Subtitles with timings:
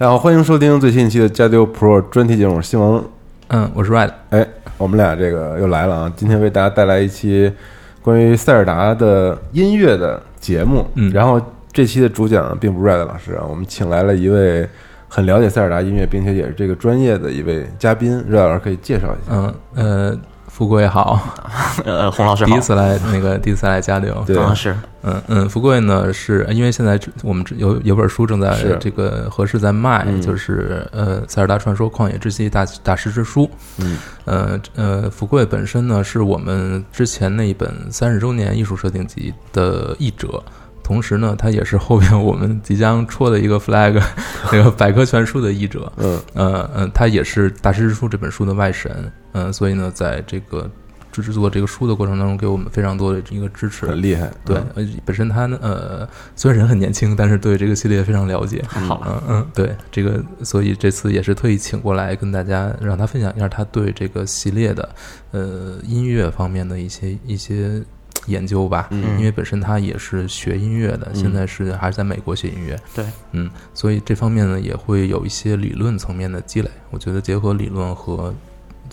[0.00, 3.04] 大家好，欢迎收听最新一期的加丢 Pro 专题节目，新王，
[3.48, 6.12] 嗯，我是 Red，哎，我们俩这个又来了啊！
[6.16, 7.52] 今天为大家带来一期
[8.00, 11.38] 关于塞尔达的音乐的节目，嗯然后
[11.70, 14.66] 这期的主讲并不是 Red 老师啊，我们请来了一位
[15.06, 19.34] 很了解塞尔达音乐，并且也是这个专业的一位嘉宾，Red 老师可以介绍一下。
[19.36, 20.18] 嗯呃，
[20.60, 21.18] 富贵好，
[21.86, 24.36] 呃，洪老师好，第一次来那个 第一次来加流，对。
[24.36, 30.20] 啊是，嗯嗯，富贵呢是因为现在我们有有本书正在这个合适在卖，嗯。
[30.20, 33.44] 就是呃《塞尔达传说：旷野之息大大师之书》。
[33.78, 33.96] 嗯。
[34.26, 40.42] 呃呃，福贵本身呢是我们之前那一本三十周年艺术设定集的译者。
[40.90, 44.02] 同时呢，他也是后边我们即将戳的一个 flag，
[44.50, 45.90] 那个百科全书的译者。
[45.98, 48.90] 嗯呃嗯，他也是《大师之书》这本书的外神，
[49.30, 50.68] 嗯、所以呢，在这个
[51.12, 53.86] 制制作这个书的过程当中，给我们非常多的一个支持。
[53.86, 58.58] 很厉害，对，呃，本身他呢，呃，虽然人很年轻，但是对这个系列非常了解。
[58.68, 64.88] 太好了，嗯嗯，对这个，所以这次也是特意请过来跟大家，让他分享一下他对这个系列的
[65.30, 67.80] 呃音乐方面的一些一些
[68.26, 68.88] 研究吧。
[68.90, 72.78] 嗯因为本身他也是学音乐的，现在是还是在美国学音乐。
[72.94, 76.70] 对，嗯，所以这方面呢也会有一些理论层面的积累。
[76.90, 78.34] 我觉得结合理论和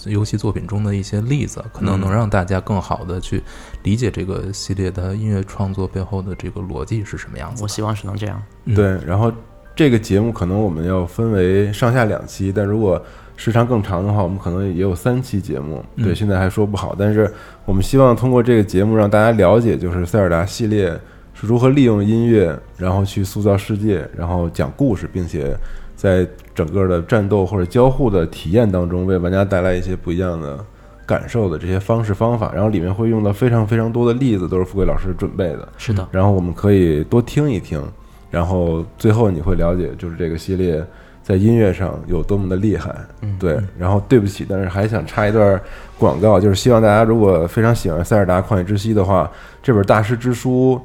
[0.06, 3.42] 游戏作品中的一些例子，可能能让大家更好的去
[3.84, 7.67] 理解这个系列的音乐创作背后的这个逻辑是什么样子我。
[7.67, 9.31] 希望是能这样，嗯对，然后
[9.78, 13.00] 这个节目可能我们要分为上下两期，但如果
[13.36, 15.86] 时长更长的话，我们可能也有三期节目。
[15.95, 17.31] 对，嗯现在还说不好，但是
[17.64, 20.90] 我们希望通过这个节目让大家了解，就是塞尔达系列
[21.35, 25.56] 是如何利用音乐，然后去塑造世界，然后讲故事，并且
[25.96, 30.57] 在整个的战斗或者交互的体验当中，为玩家带来一些不一样的。
[31.06, 35.66] 感受的这些方式方法，然后里面会用到非常非常多的例子，都是富贵老师准备的。
[35.78, 37.81] 是的，然后我们可以多听一听，
[38.29, 40.85] 然后最后你会了解，就是这个系列
[41.23, 42.95] 在音乐上有多么的厉害。
[43.21, 43.59] 嗯对。
[43.77, 45.59] 然后对不起，但是还想插一段
[45.97, 49.29] 广告，就是希望大家如果非常喜欢《塞尔达：旷野之息》的话，
[49.61, 50.79] 这本大师之书，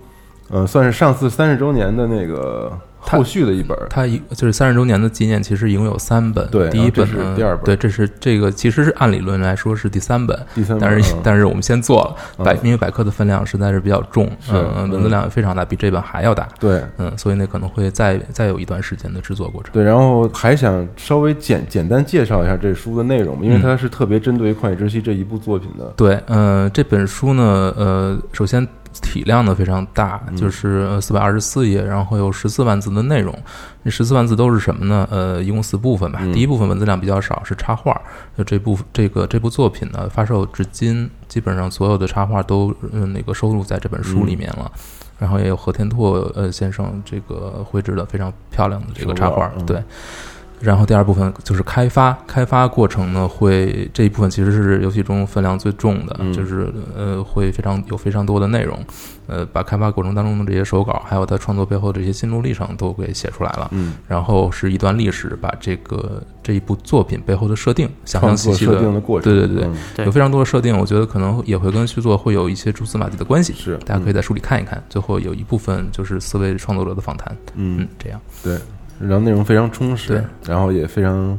[0.51, 3.77] 呃，算是上次三十周年的那个它后续的一本。
[3.91, 6.49] 它一就是三十周年的纪念，其实一共有三本。
[6.49, 19.73] 对第一本是第二本对，这是这个其实是按理论来说是第三本，第三本，但是嗯但是我们先做了嗯百，因为百科的分量实在是比较重，嗯，嗯文字量也非常大，比这本还要大，对嗯，所以呢可能会再再有一段时间的制作过程。
[19.73, 25.93] 对，然后还想稍微简简单介绍一下这书的内容吧，因为嗯它是特别针对于《旷野之息》这一部作品的。
[25.97, 28.67] 对，呃，这本书呢，呃，首先
[29.01, 33.37] 体量呢非常大，嗯就是四百二十四页，然后有十四万字的内容。
[33.83, 35.07] 那十四万字都是什么呢？
[35.11, 36.21] 呃，一共四部分吧。
[36.23, 38.01] 嗯第一部分文字量比较少，是插画。
[38.37, 44.71] 就这部这个这部作品呢，发售至今，基本上所有的插画都嗯那个收录在这本书里面了。
[45.19, 49.81] 然后也有和田拓呃先生这个绘制的非常漂亮的这个插画对。
[50.63, 56.33] 然后第二部分就是开发，开发过程呢会这一部分其实是游戏中分量最重的，嗯。
[56.33, 58.79] 就是呃会非常有非常多的内容，
[59.27, 63.69] 呃把开发过程当中的这些手稿，还有他创作背后的这些心路历程都给写出来了。
[63.73, 69.33] 嗯，然后是一段历史，把这个这一部作品背后的设定详详创作细细设定的过程。
[69.33, 69.75] 对对对嗯。
[69.97, 70.07] 对。
[70.07, 73.53] 有非常多的设定，我觉得可能也会跟续作会有一些蛛丝马迹的关系。
[73.57, 73.77] 是。
[73.79, 74.83] 大家可以在书里看一看。
[74.89, 77.81] 最后有一部分就是四位创作者的访谈，嗯。
[77.81, 78.21] 嗯，这样。
[78.43, 78.59] 对，
[79.03, 81.39] 然后内容非常充实，然后也非常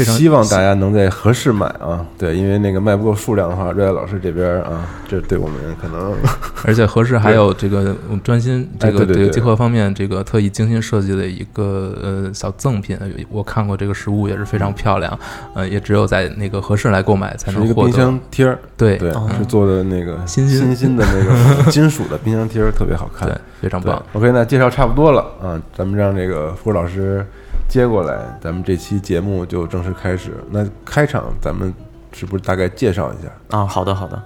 [0.00, 6.14] 非常希望大家能在合适买啊，对，因为那个卖不够数量的话，瑞爱老师这边啊，这对我们可能
[6.64, 12.98] 而且合适还有这个我们专心这个哎对对对这个集合方面这个特意精心设计的一个呃小赠品，
[13.30, 15.18] 我看过这个实物也是非常漂亮，
[15.54, 18.04] 呃，也只有在那个合适来购买才是一个冰能获得。
[18.04, 24.02] 箱贴儿，对对，哦是做的那个新新新新的那个 金属的冰箱贴儿，特别好看对。，非常棒。
[24.14, 27.26] ，OK，那介绍差不多了啊，咱们让这个付老师
[27.70, 30.34] 接过来，咱们这期节目就正式开始。
[30.50, 31.72] 那开场咱们
[32.12, 33.56] 是不是大概介绍一下？
[33.56, 34.20] 啊，好的好的，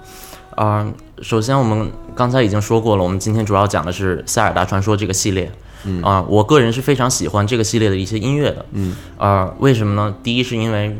[0.56, 5.52] 啊、首先我们刚才已经说过了，我们今天主要讲的是《塞尔达传说》这个系列，
[5.84, 6.02] 嗯。
[6.02, 10.14] 啊、我个人是非常喜欢这个系列的一些音乐的，嗯，啊、为什么呢？
[10.22, 10.96] 第一是因为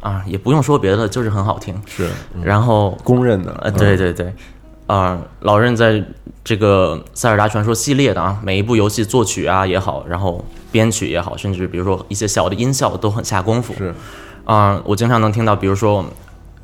[0.00, 2.42] 啊、也不用说别的，就是很好听，是嗯。
[2.44, 4.34] 然后公认的，呃，对对对，
[4.90, 6.02] 啊、老任在
[6.42, 13.72] 这个《塞尔达传说》系列的啊，每一部游戏作曲啊也好，然后编曲也好，甚至比如说一些小的音效都很下功夫。
[13.74, 13.94] 是
[14.44, 16.04] 啊、我经常能听到，比如说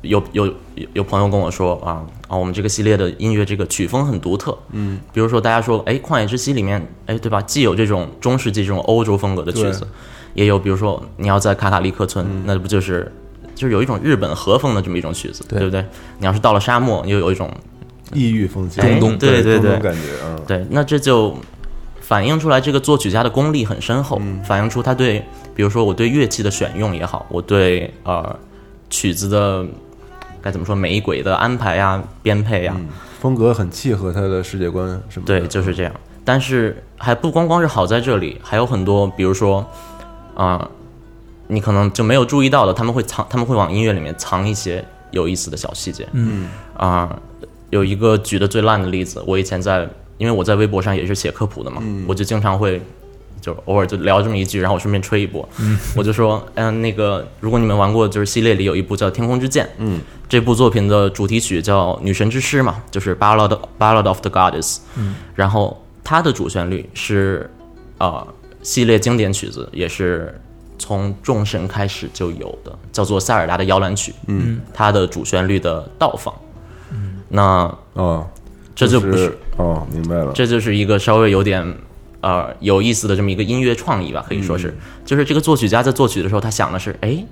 [0.01, 0.53] 有有有
[0.91, 4.57] 有朋友跟我说啊啊，我们这个系列的音乐这个曲风很独特。
[4.71, 7.41] 嗯，比如说大家说，哎，《旷野之息》里面，哎，对吧？
[7.43, 9.87] 既有这种中世纪这种欧洲风格的曲子，
[10.33, 13.09] 也有比如说你要在卡卡利克村，那不就是
[13.55, 15.85] 就是有一种日本和风的这么一种曲子，对不对？
[16.19, 17.49] 你要是到了沙漠，又有一种
[18.13, 21.35] 异域风情，哎中东对对对感觉啊，对，那这就
[21.99, 25.23] 反映出来这个作曲家的功力很深厚，反映出他对，
[25.55, 28.37] 比如说我对乐器的选用也好，我对呃
[28.89, 29.65] 曲子的
[30.41, 32.75] 该怎么说每一轨的安排呀、编配呀，
[33.19, 35.39] 风格很契合他的世界观什么的。
[35.39, 35.91] 对，就是这样。
[36.23, 39.65] 但是还不光光是好在这里，还有很多，比如说
[40.35, 40.69] 啊、
[41.47, 46.07] 你可能就没有注意到的，他们会藏，他们会往音乐里面藏一些有意思的小细节。
[46.11, 47.17] 嗯啊、
[47.69, 49.87] 有一个举的最烂的例子，我以前在，
[50.17, 52.81] 因为我在微博上也是写科普的嘛，我就经常会
[53.41, 55.47] 就偶尔就聊这么一句，然后我顺便吹一波，
[55.95, 59.99] 我就说，嗯、那个如果你们玩过，就是系列里有一部叫《天空之剑》，嗯，
[60.29, 67.49] 这部作品的主题曲叫《女神之诗》嘛，就是 Ballad Ballad of the Goddess，嗯，然后它的主旋律是
[67.97, 68.25] 啊、
[68.61, 70.39] 系列经典曲子，也是。
[70.79, 74.13] 从众神开始就有的，叫做塞尔达的摇篮曲。
[74.27, 76.31] 嗯，它的主旋律的倒放。
[77.29, 78.27] 嗯，那啊，
[78.75, 80.31] 这就不是，哦，明白了。
[80.33, 81.77] 这就是一个稍微有点
[82.21, 84.75] 呃有意思的这么一个音乐创意吧，可以说是，
[85.05, 87.25] 就是这个作曲家在作曲的时候，他想的是，哎，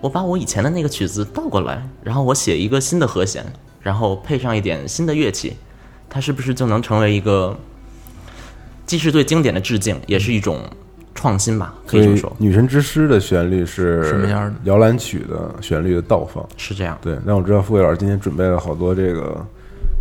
[0.00, 3.44] 我把我以前的那个曲子倒过来，然后我写一个新的和弦，
[3.80, 5.56] 然后配上一点新的乐器，
[6.08, 7.56] 它是不是就能成为一个，
[8.86, 10.60] 既是对经典的致敬，也是一种
[11.22, 16.44] 创新吧，可以《以这么说，女神之诗》的旋律是什么样的摇篮曲的旋律的倒放。
[16.56, 16.98] 是这样。
[17.00, 19.36] 对，那我知道付伟老师今天准备了好多这个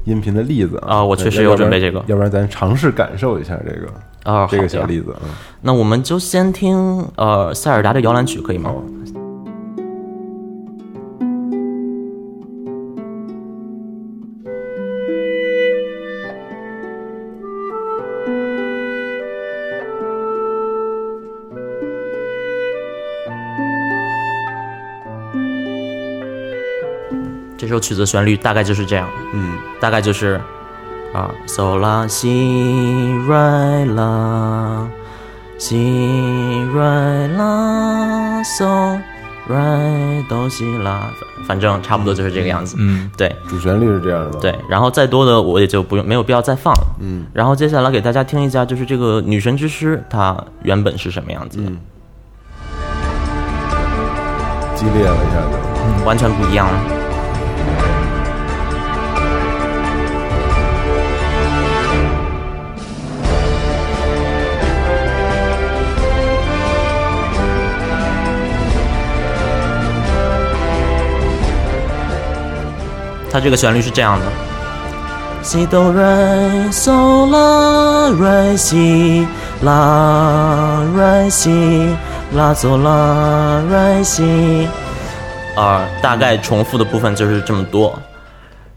[0.06, 3.88] 音频的例子啊我确实有准备这个要不然咱尝试感受一下这个
[4.24, 5.30] 啊，这个小例子啊。
[5.62, 8.72] 那我们就先听呃塞尔达的摇篮曲，可以吗？
[8.72, 8.84] 好，
[27.72, 30.40] 首曲子旋律大概就是这样，嗯，大概就是
[31.14, 34.88] 啊，so 啦西瑞啦
[35.58, 36.82] 西瑞
[37.30, 39.00] 啦 so
[39.48, 39.58] 瑞
[40.30, 41.10] 哆西啦，
[41.48, 42.76] 反反正差不多就是这个样子。
[42.80, 46.96] 嗯，对主旋律是这样的。，对，然后再多的我也就不用没有必要再放了。
[47.02, 51.78] 嗯，然后接下来给大家听一下，就是这个女神之诗它原本是什么样子的，嗯，
[54.76, 56.06] 激烈了一下就。
[56.06, 56.68] 完全不一样。
[73.32, 74.26] 它这个旋律是这样的：
[75.42, 76.04] 西哆瑞
[76.70, 79.26] 嗦啦瑞西
[79.64, 81.96] 啦瑞西
[82.36, 84.68] 啦嗦啦瑞西，
[85.56, 87.98] 啊，大概重复的部分就是这么多。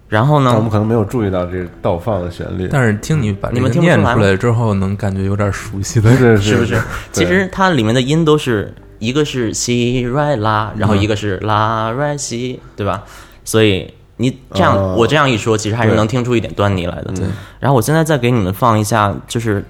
[0.09, 6.15] 然后呢但我们，可能没有注意到这个倒放的旋律，但是听你把这你们念听出来之后，能感觉有点熟悉的。
[6.17, 6.81] 是是不是？
[7.11, 13.03] 其实它里面的音都是一个是西瑞拉，然后一个是拉瑞西，对吧？
[13.45, 17.13] 所以你这样、哦我这样一说，其实还是能听出一点端倪来的。
[17.15, 17.27] 对。
[17.61, 19.65] 然后我现在再给你们放一下，就是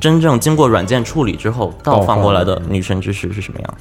[0.00, 3.74] 真正经过软件处理之后倒放过来的女神之石是什么样？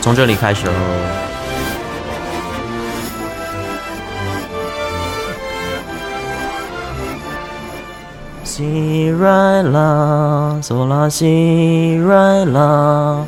[0.00, 0.66] 从这里开始，
[8.56, 13.26] 西瑞拉，嗦拉西瑞拉，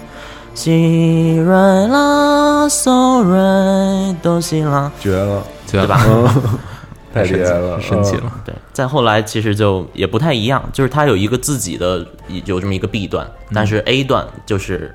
[0.55, 1.53] 西瑞
[1.89, 6.01] 拉，嗦瑞哆西拉，绝了，对对吧？
[7.13, 8.33] 太厉害了，神奇了。
[8.45, 12.07] 对，再后来其实就也不太一样，就是它有一个自己的
[12.45, 14.95] 有这么一个 B 段，但是 A 段就是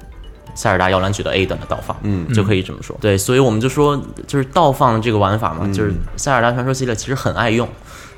[0.55, 2.95] 塞尔达摇篮曲的 A 段的倒放，嗯，就可以这么说。
[3.01, 7.67] 对，所以我们就说就是倒放这个玩法嘛，就是塞尔达传说系列其实很爱用。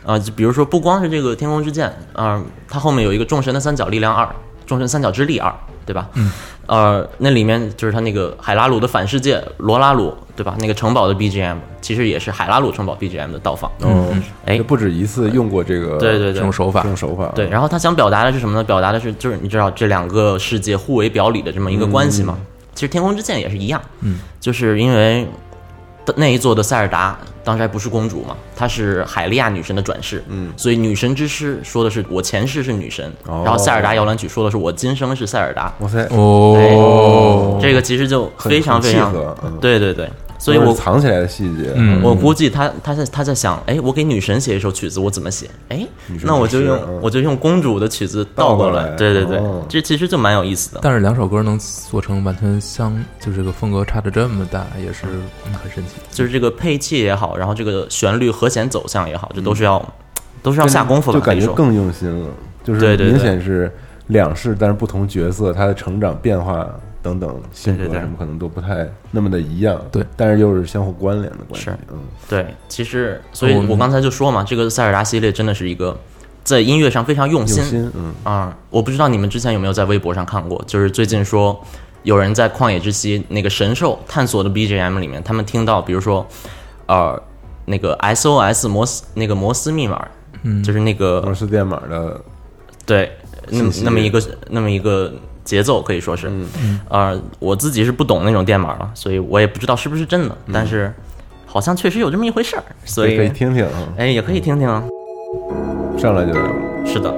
[0.05, 4.27] 啊、就比如说不光是这个天空之剑啊、它后面有一个众神的三角力量二，
[4.65, 5.53] 众神三角之力二，
[5.85, 6.09] 对吧？
[6.13, 6.31] 嗯。
[6.65, 10.55] 呃，那里面就是它那个海拉鲁的反世界罗拉鲁，对吧？
[10.59, 13.69] 那个城堡的 BGM 其实也是海拉鲁城堡 BGM 的倒放。
[13.81, 18.63] 嗯，哎不止一次用过这个对对对这种手法这种手法，对，然后他想表达的是什么呢？
[18.63, 22.37] 表达的是就是你知道这两个世界互为表里的这么一个关系嘛。
[22.73, 25.27] 其实天空之剑也是一样，嗯，就是因为
[26.15, 39.13] 那一座的塞尔达当时还不是公主嘛，她是海利亚女神的转世，嗯，所以女神之诗说的是我前世是女神，哦然后塞尔达摇篮曲说的是我今生是塞尔达，哇塞，哦，这个其实就非常非常
[39.59, 40.09] 对对对，
[40.43, 42.01] 所以我藏起来的细节，嗯。
[42.03, 45.49] 我估计他他在他在想，哎，我给女神写一首曲子，我怎么写？
[45.69, 45.87] 哎
[46.23, 50.81] 那我就用嗯我就用公主的曲子倒过来，过来对对对哦，这其实就蛮有意思的。
[50.83, 55.05] 但是两首歌能做成完全相，就这个风格差的这么大，也是
[55.45, 55.93] 嗯很神奇。
[56.11, 59.81] 就是这个配器也好，然后这个旋律和弦走向也好，这都是要
[60.43, 62.27] 都是要下功夫的，就感觉更用心了，
[62.65, 63.13] 就是对对对。
[63.13, 63.71] 明显是
[64.07, 66.67] 两世，但是不同角色，他的成长变化
[67.03, 72.47] 等等性格什么可能都不太那么的一样，对，但是又是相互关联的关系是，嗯，对。
[72.69, 75.95] 其实，所以我刚才就说嘛，这个塞尔达系列真的是一个
[76.43, 81.61] 在音乐上非常用用心心，嗯，啊、我不知道你们之前有没有在微博上看过，就是最近说
[82.03, 86.25] 有人在旷野之息那个神兽探索的 BGM 里面，他们听到比如说，
[86.87, 87.21] 呃，
[87.65, 90.07] 那个 SOS 摩斯那个摩斯密码，
[90.43, 92.19] 嗯，就是那个摩斯电码的
[92.85, 93.11] 对，
[93.49, 100.93] 那么那么一个那么一个节奏可以说是，嗯，呃，我自己是不懂那种电码了，所以我也不知道是不是真的，但是
[101.45, 104.83] 好像确实有这么一回事儿，所以可以听听啊，哎也可以听听啊。
[105.97, 107.13] 上来就有，是的，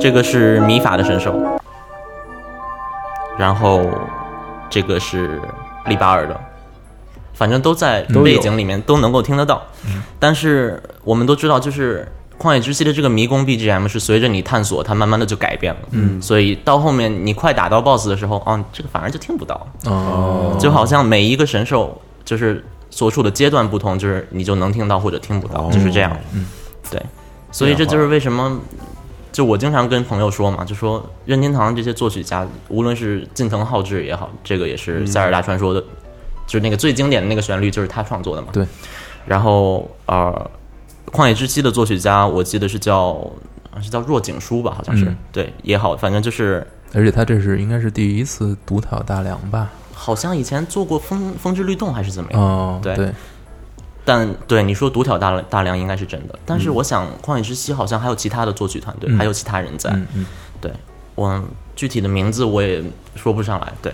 [0.00, 1.34] 这个是米法的神兽，
[3.38, 3.86] 然后
[4.70, 5.40] 这个是
[5.86, 6.40] 利巴尔的，
[7.34, 9.62] 反正都在背景里面都能够听得到。
[10.18, 12.00] 但是我们都知道，就是
[12.40, 15.80] 《旷野之息》的这个迷宫 BGM 是随着你探索，它慢慢的就改变了。
[15.90, 26.16] 嗯，所以到后面你快打到 BOSS 的时候，啊，这个反而就听不到，哦，就好像每一个神兽就是所处的阶段不同，就是你就能听到或者听不到，哦就是这样。
[26.32, 26.46] 嗯，
[26.90, 27.00] 对，
[27.52, 28.58] 所以这就是为什么。
[29.32, 35.80] 就我经常跟朋友说嘛，就说任天堂这些作曲家，无论是近藤浩志也好，这个也是《塞尔达传说》的，
[36.48, 38.48] 就是那个最经典的那个旋律，就是他创作的嘛。
[38.52, 38.66] 对。
[39.24, 40.50] 然后呃，
[41.12, 43.20] 《旷野之息》的作曲家，我记得是叫
[43.82, 49.70] 是叫若景书吧，好像是、嗯对也好，反正就是而且他这是应该是第一次独挑大梁吧？
[49.92, 52.40] 好像以前做过风风之律动还是怎么样。
[52.40, 53.12] 哦，对对，
[54.04, 59.90] 但对你说独挑大大梁应该是真的，但是我想《旷野之息》好像还有其他的作曲团队，嗯还有其他人在。
[59.90, 60.26] 嗯嗯，
[60.60, 60.72] 对
[61.14, 61.42] 我
[61.76, 62.82] 具体的名字我也
[63.14, 63.92] 说不上来，对，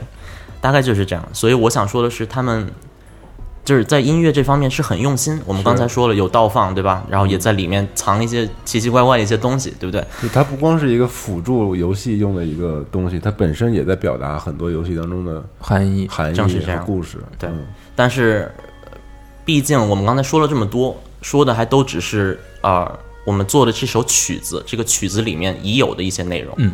[0.61, 1.29] 大概就是这样。
[1.33, 2.71] 所以我想说的是，他们
[3.67, 5.39] 就是在音乐这方面是很用心。
[5.45, 7.05] 我们刚才说了有倒放，对吧？
[7.11, 10.01] 然后也在里面藏一些奇奇怪怪的一些东西，对不对？
[10.23, 18.51] 就它不光是一个辅助游戏用的一个东西，它本身也在表达很多游戏当中的含义含义正是这样和故事，对嗯但是，
[18.91, 18.97] 呃
[19.45, 26.55] 毕竟我们刚才说了这么多，说的还都只是啊、呃我们做的这首曲子，这个曲子里面已有的一些内容。
[26.59, 26.73] 嗯，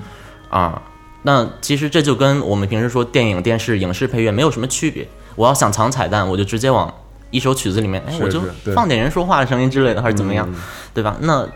[0.50, 0.82] 啊，
[1.22, 5.06] 那其实这就跟我们平时说电影、电视、影视配乐没有什么区别。
[5.34, 6.92] 我要想藏彩蛋，我就直接往
[7.30, 8.42] 一首曲子里面，哎，我就
[8.74, 10.60] 放点人说话的声音之类的，还是怎么样，嗯
[10.92, 11.16] 对吧？
[11.20, 11.48] 那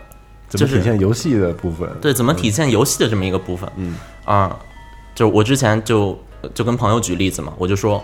[0.49, 1.87] 怎么就是体现游戏的部分？
[2.01, 3.69] 对，怎么体现游戏的这么一个部分？
[3.75, 3.95] 嗯
[4.25, 4.57] 啊、
[5.13, 6.17] 就我之前就
[6.53, 8.03] 就跟朋友举例子嘛，我就说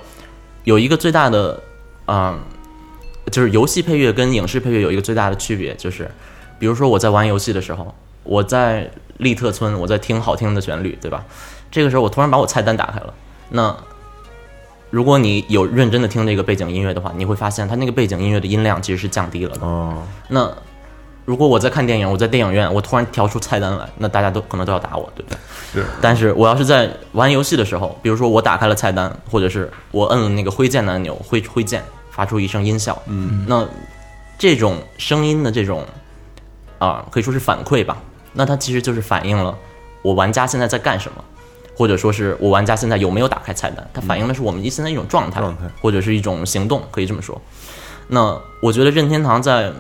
[0.66, 1.60] 有一个最大的
[2.06, 2.38] 啊、
[3.32, 6.12] 就是游戏配乐跟影视配乐有一个最大的区别，就是
[6.60, 11.24] 比如说我在玩游戏的时候，我在利特村，我在听好听的旋律，对吧？
[11.74, 13.12] 这个时候我突然把我菜单打开了，
[13.50, 13.76] 那
[14.92, 19.66] 如果你有认真的听这个背景音乐的话，你会发现它那个背景音乐的音量其实是降低了的。
[19.66, 20.48] 哦，那
[21.26, 25.38] 如果我在看电影，我在电影院，我突然调出菜单来，那大家都可能都要打我，对不对？
[25.74, 25.88] 是。
[26.00, 33.68] 但是我要是在玩游戏的时候，比如说我打开了菜单，或者是我摁了那个挥剑的按钮，挥挥剑发出一声音效，嗯，那
[34.38, 35.84] 这种声音的这种
[36.78, 37.98] 啊，可以说是反馈吧。
[38.32, 39.58] 那它其实就是反映了
[40.04, 41.24] 我玩家现在在干什么，
[41.76, 45.64] 或者说是我玩家现在有没有打开菜单，它反映的是我们现在一种状态，状态。
[45.82, 47.42] 或者是一种行动，可以这么说。
[48.08, 49.72] 那我觉得任天堂在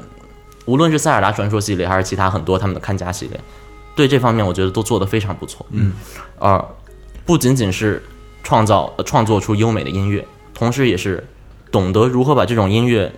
[0.66, 3.40] 无论是塞尔达传说系列，还是其他很多他们的看家系列，
[3.96, 5.66] 对这方面我觉得都做得非常不错。
[5.72, 5.94] 嗯，
[6.40, 6.66] 啊、
[7.26, 8.02] 不仅仅是
[8.42, 11.26] 创造、呃创作出优美的音乐，同时也是
[11.70, 13.12] 懂得如何把这种音乐，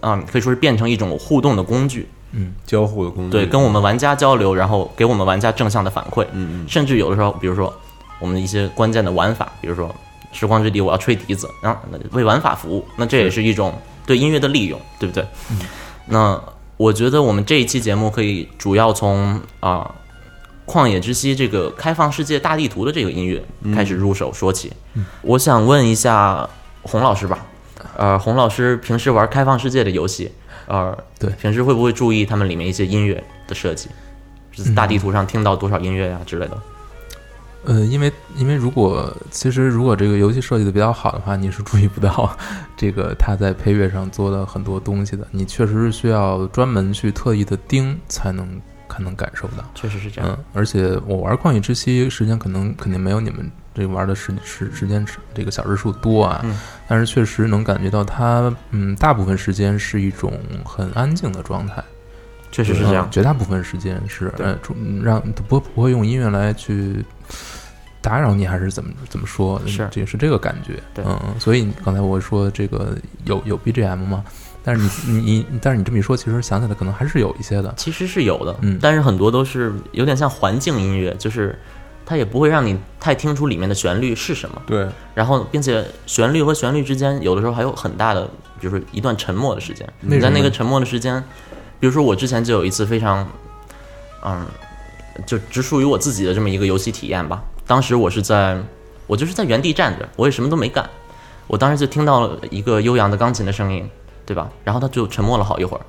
[0.00, 6.24] 啊、可以说是变成一种互动的工具，嗯交互的工具，对，跟我们玩家交流，然后给我们玩家正向的反馈。
[6.32, 7.72] 嗯嗯，甚至有的时候，比如说
[8.18, 9.88] 我们的一些关键的玩法，比如说
[10.32, 11.80] 《时光之笛》，我要吹笛子，然后
[12.12, 13.74] 为玩法服务，那这也是一种
[14.06, 15.24] 对音乐的利用，对不对？
[16.06, 16.40] 那
[16.76, 19.94] 我觉得我们这一期节目可以主要从啊、
[20.66, 23.42] 旷野之息》这个开放世界大地图的这个音乐
[23.74, 24.72] 开始入手说起。
[25.22, 26.48] 我想问一下
[26.82, 27.46] 洪老师吧，
[27.96, 30.30] 呃，洪老师平时玩开放世界的游戏，
[30.66, 33.88] 呃，对平时会不会注意他们里面一些音乐的设计？
[34.52, 36.58] 就是大地图上听到多少音乐呀、之类的。
[37.66, 42.36] 呃，因为因为如果其实如果这个游戏设计的比较好的话，你是注意不到
[42.76, 45.26] 这个他在配乐上做的很多东西的。
[45.30, 48.48] 你确实是需要专门去特意的盯才能
[48.88, 49.64] 才能感受到。
[49.74, 50.30] 确实是这样。
[50.30, 55.04] 嗯，而且我玩旷野之息时间可能肯定没有你们这个玩的时时时间
[55.34, 56.44] 这个小时数多啊，
[56.88, 60.32] 但是确实能感觉到它，嗯，大部分时间是一种
[60.64, 61.84] 很安静的状态，
[62.50, 63.10] 确实是这样嗯。
[63.10, 67.04] 绝大部分时间是呃，中让不不会用音乐来去
[68.06, 69.60] 打扰你，还是怎么怎么说？
[69.66, 74.24] 是这是这个感觉，对嗯，嗯所以刚才我说这个有有 BGM 吗？
[74.62, 75.20] 但是你你
[75.50, 81.58] 你，但是你这么一说，其实想起来可能还是有一些的，其实是有的，嗯但是很多都是有点像环境音乐，就是
[82.04, 84.62] 它也不会让你太听出里面的旋律是什么。
[84.68, 88.24] 对，然后，并且旋律和旋律之间有的时候还有很大的，
[88.60, 89.84] 比如说一段沉默的时间。
[90.00, 91.20] 你在那个沉默的时间，
[91.80, 93.28] 比如说我之前就有一次非常，
[94.24, 94.46] 嗯，
[95.26, 97.42] 就只属于我自己的这么一个游戏体验吧。
[97.66, 98.56] 当时我是在，
[99.06, 100.88] 我就是在原地站着，我也什么都没干，
[101.46, 103.88] 我当时就听到了一个悠扬的钢琴的声音，
[104.24, 104.48] 对吧？
[104.64, 105.84] 然后他就沉默了好一会儿，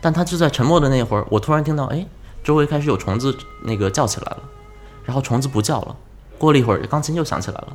[0.00, 2.06] 但他就在沉默的那会儿，我突然听到，哎，
[2.42, 4.38] 周围开始有虫子那个叫起来了，
[5.04, 5.96] 然后虫子不叫了，
[6.38, 7.68] 过了一会儿，钢琴又响起来了。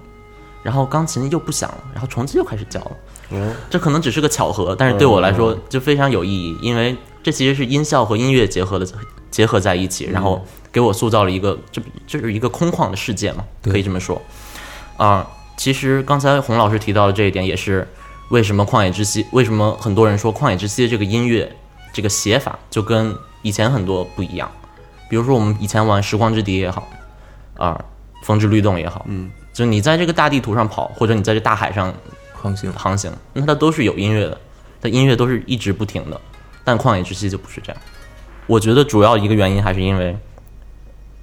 [0.64, 2.92] 然后钢琴又不响了，然后虫子又开始叫了。
[3.32, 8.88] 嗯，这可能只是个巧合，但是对我来说就非常有意义，因为这其实是音效和音乐结合的
[9.30, 10.42] 结合在一起，然后
[10.74, 14.22] 给我塑造了一个这这是一个空旷的世界嘛，可以这么说。
[14.98, 15.26] 啊、
[15.56, 17.88] 其实刚才洪老师提到的这一点，也是
[18.30, 21.56] 为什么《旷野之息》为什么很多人说《旷野之息》这个音乐
[21.94, 24.52] 这个写法就跟以前很多不一样。
[25.10, 26.88] 比如说我们以前玩《时光之笛》也好，
[27.56, 27.80] 啊、
[28.24, 31.94] 风之律动》也好，嗯，就你在这个大地图上跑，或者你在这大海上
[32.34, 34.42] 航行航行，那它都是有音乐的，
[34.82, 36.20] 它音乐都是一直不停的。
[36.64, 37.82] 但旷野之息就不是这样。
[38.48, 40.18] 我觉得主要一个原因还是因为，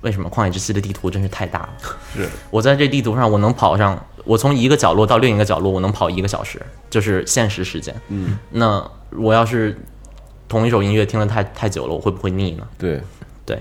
[0.03, 1.69] 为什么旷野之息的地图真是太大了？
[2.15, 2.29] 是。
[2.51, 7.95] 我在这地图上，我能跑上，我从一个角落到另一个角落，我能跑一个小时，就是现实时间。
[8.09, 9.79] 嗯，那我要是
[10.49, 12.67] 同一首音乐听了太太久了，我会不会腻呢？
[12.79, 13.01] 对。
[13.47, 13.61] 对，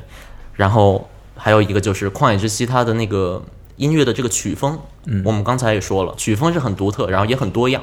[0.54, 3.42] 然后还有一个就是《旷野之息》它的那个
[3.78, 7.82] 音乐的这个曲风，嗯，我们刚才也说了，曲风是很独特，然后也很多样，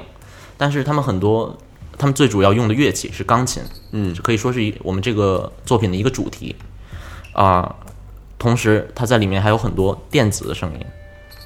[0.57, 1.59] 但是他们很多，
[1.99, 6.55] 他们最主要用的乐器是钢琴，嗯，可以说是一我们这个作品的一个主题。
[7.33, 7.75] 啊、
[8.39, 10.87] 同时它在里面还有很多电子的声音，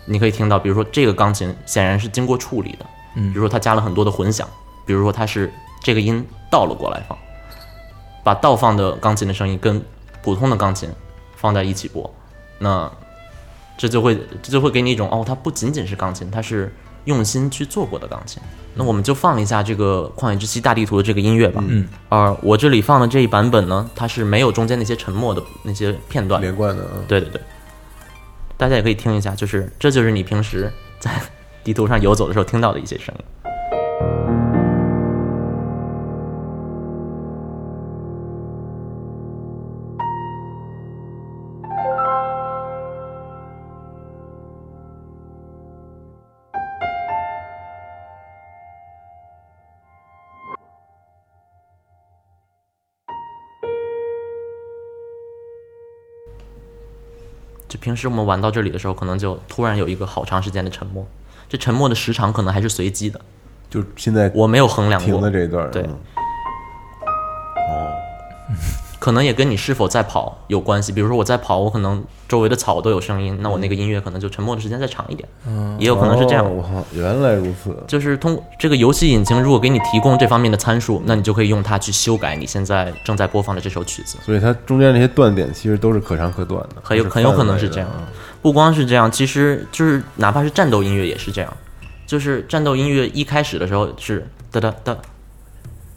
[0.07, 3.33] 你可以听到，比如说这个钢琴显然是经过处理的，嗯。
[3.33, 4.49] 比如说它加了很多的混响，
[4.85, 7.17] 比如说它是这个音倒了过来放，
[8.25, 9.83] 把倒放的钢琴的声音跟
[10.23, 10.91] 普通的钢琴
[11.37, 12.13] 放在一起播，
[12.59, 12.91] 那
[13.79, 18.43] 这就会这就会给你一种哦，它不仅仅是钢琴，它是用心去做过的钢琴。
[18.75, 21.63] 那我们就放一下这个《旷野之息大地图》的这个音乐吧。
[21.67, 26.41] 嗯，而我这里放的这一版本呢，它是没有中间那些沉默的那些片段。
[26.41, 27.41] 连贯的啊，对对对，
[28.57, 31.11] 大家也可以听一下，就是这就是你平时在
[31.65, 33.25] 地图上游走的时候听到的一些声音。
[57.81, 61.07] 平时我们玩到这里的时候，可能就突然有一个好长时间的沉默，
[61.49, 63.21] 这沉默的时长可能还是随机的，
[63.69, 65.13] 就现在我没有衡量过。
[65.13, 65.83] 停的，这一段，对
[69.01, 70.93] 可能也跟你是否在跑有关系。
[70.93, 76.49] 比如说我在跑，我可能周围的草都有声音，那我那个音乐可能就沉默的时间再长一点，嗯，也有可能是这样。
[76.93, 84.19] 原来如此，就是通这个游戏引擎，如果给你提供这方面的参数，那你就可以用它去修改你现在正在播放的这首曲子。
[84.23, 87.89] 所以它中间那些断点其实都是可长可短的，很有很有可能是这样
[88.43, 91.57] 不光是这样，其实就是哪怕是战斗音乐也是这样，
[92.07, 94.97] 就是战斗音乐一开始的时候是哒哒哒，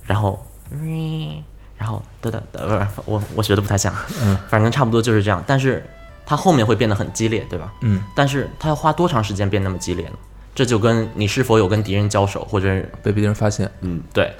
[0.05, 1.43] 然后嗯，
[1.83, 5.85] 然后哒哒哒，不是我我学的不太像，嗯，反正差不多就是这样，但是
[6.25, 7.73] 它后面会变得很激烈，对吧？
[7.81, 10.13] 嗯，但是它要花多长时间变那么激烈呢？
[10.55, 12.69] 这就跟你是否有跟敌人交手，或者
[13.01, 14.33] 被别人发现，嗯对，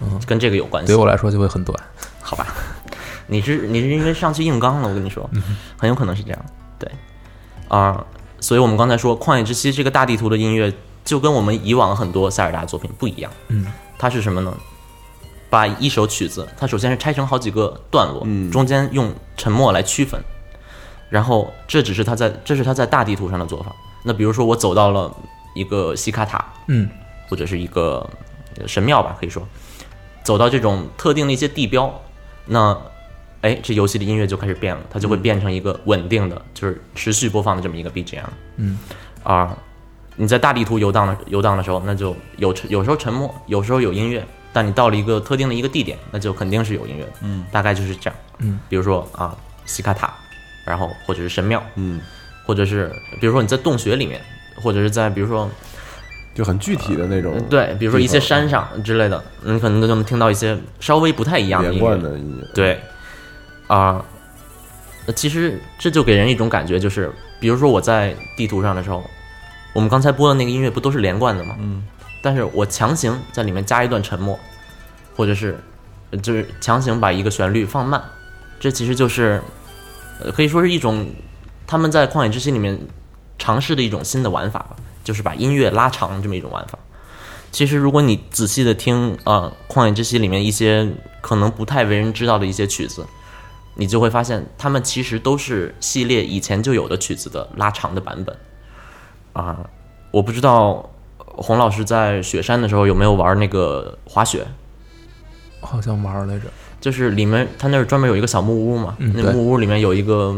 [0.00, 0.96] 嗯跟这个有关系对。
[0.96, 1.78] 我来说就会很短。
[2.22, 2.46] 好吧，
[3.26, 5.28] 你是你是因为上去硬刚了，我跟你说，
[5.76, 6.42] 很有可能是这样。
[6.78, 6.90] 对，
[7.68, 8.02] 啊、
[8.40, 10.72] 所以我们刚才说《旷野之息》这个大地图的音乐，
[11.04, 13.30] 就跟我们以往很多塞尔达作品不一样。
[13.48, 13.66] 嗯，
[13.98, 14.54] 它是什么呢？
[15.52, 18.50] 把一首曲子，它首先是拆成好几个段落，嗯。
[18.50, 20.18] 中间用沉默来区分，
[21.10, 23.70] 然后这只是它在这是它在大地图上的做法。
[24.02, 25.14] 那比如说我走到了
[25.54, 26.88] 一个西卡塔，嗯。
[27.28, 28.08] 或者是一个
[28.58, 29.46] 呃神庙吧，可以说。
[30.22, 32.00] 走到这种特定的一些地标，
[32.46, 32.74] 那
[33.42, 38.24] 哎，这游戏的音乐就开始变了，它就会变成一个稳定的，就是持续播放的这么一个 BGM。
[38.56, 38.78] 嗯，
[39.22, 39.54] 啊，
[40.16, 47.12] 你在大地图游荡的游荡的时候，那就有沉有时候沉默，有时候有音乐，但你到了一个特定的一个地点，那就肯定是有音乐的。
[47.22, 48.18] 嗯，大概就是这样。
[48.38, 50.12] 嗯，比如说啊，西卡塔，
[50.64, 52.00] 然后或者是神庙，嗯，
[52.44, 54.20] 或者是比如说你在洞穴里面，
[54.56, 55.48] 或者是在比如说
[56.34, 61.96] 就很具体的那种，对，比如说一些山上之类的，你可能都能听到一些稍微不太一样的连音乐。
[61.96, 62.80] 贯的音乐，对，
[63.66, 64.04] 啊、
[65.06, 67.10] 呃其实这就给人一种感觉，就是
[67.40, 69.02] 比如说我在地图上的时候，
[69.72, 71.56] 我们刚才播的那个音乐不都是连贯的吗？
[71.58, 71.82] 嗯，
[72.22, 74.38] 但是我强行在里面加一段沉默，
[75.16, 75.58] 或者是
[76.22, 78.02] 就是强行把一个旋律放慢，
[78.60, 79.42] 这其实就是
[80.20, 81.06] 呃可以说是一种
[81.66, 82.78] 他们在旷野之息里面
[83.38, 86.78] 尝试的一种新的玩法吧，就是把音乐拉长这么一种玩法。
[87.50, 93.04] 其实，如果你仔细的听，呃，《旷野之息》里面一些可能不太为人知道的一些曲子，
[93.74, 98.34] 你就会发现，它们其实都是系列以前就有的曲子的拉长的版本。
[99.34, 99.68] 啊、
[100.10, 100.90] 我不知道
[101.36, 104.46] 洪老师在雪山的时候有没有玩那个滑雪，
[105.60, 106.44] 好像玩儿来着。
[106.80, 110.36] 就是里面他那儿专门有一个小木屋嘛，那木屋里面有一个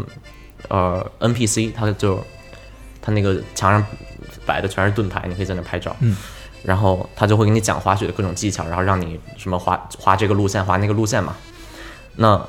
[0.68, 2.22] 呃 NPC，他就
[3.00, 3.84] 他那个墙上
[4.44, 5.96] 摆的全是盾牌，你可以在那拍照。
[6.00, 6.14] 嗯，
[6.62, 11.34] 然后他就会给你讲滑雪的各种技巧，然后让你什么滑滑这个路线，滑那个路线嘛。
[12.16, 12.40] 那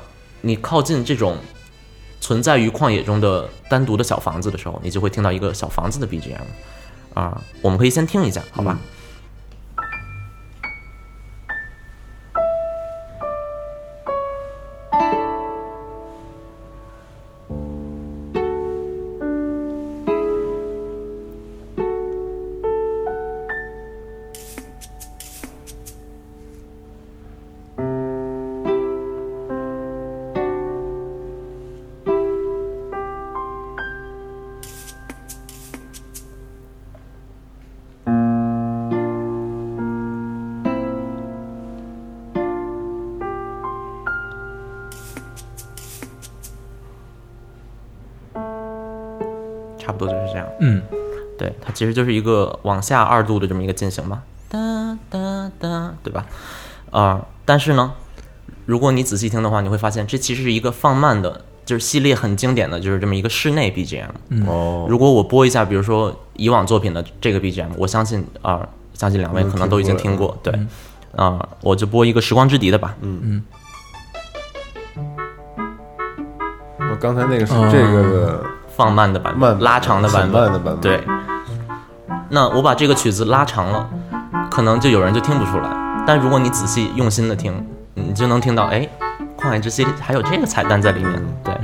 [0.42, 1.38] 你靠近这种
[2.20, 6.36] 存在于旷野中的单独的小房子的时候，你就会听到一个小房子的 BGM
[7.16, 8.78] 啊、我们可以先听一下，好吧？
[50.36, 50.46] 这样。
[50.60, 50.82] 嗯，
[51.38, 56.26] 对，它其实就是一个往下二度的这么一个进行嘛，哒哒哒，对吧？
[56.90, 57.94] 啊、但是呢，
[58.66, 64.46] 如果你仔细听的话，你会发现这其实是一个放慢的，就是系列很经典的就是这么一个室内 BGM。
[64.46, 70.52] 哦，如果我播一下，比如说以往作品的这个 BGM，我相信啊、相信两位可能都已经听过，对，
[71.16, 72.94] 啊、我就播一个《时光之笛》的吧。
[73.00, 73.42] 嗯。
[76.78, 78.44] 我刚才那个是哦这个的
[78.76, 81.02] 放慢的版本，慢拉长的版本，慢的版本，对，
[82.28, 83.88] 那我把这个曲子拉长了，
[84.50, 85.70] 可能就有人就听不出来。
[86.06, 88.86] 但如果你仔细用心的听，你就能听到，哎，
[89.42, 91.22] 《旷野之息》里还有这个彩蛋在里面。
[91.42, 91.54] 对，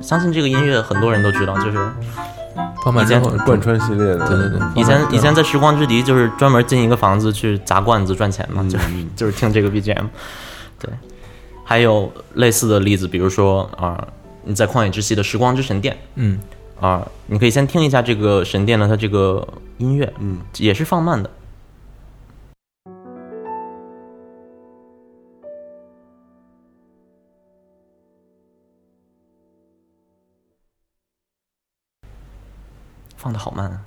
[0.00, 1.92] 相信这个音乐很多人都知道，就是以前
[2.84, 8.84] 放慢之后贯穿系列的，对对对以前以前在时光之笛就是专门进一个房子去砸罐子赚钱嘛，就是
[9.16, 10.06] 就是听这个 BGM。
[10.78, 10.90] 对，
[11.64, 14.02] 还有类似的例子，比如说啊、
[14.44, 16.38] 你在旷野之息的时光之神殿，嗯，
[16.80, 19.46] 啊，你可以先听一下这个神殿的它这个
[19.78, 21.30] 音乐，嗯，也是放慢的。
[33.16, 33.84] 放的好慢啊！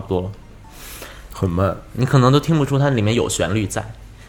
[0.00, 0.32] 差不多了。
[1.30, 3.84] 很慢，你可能都听不出它里面有旋律在，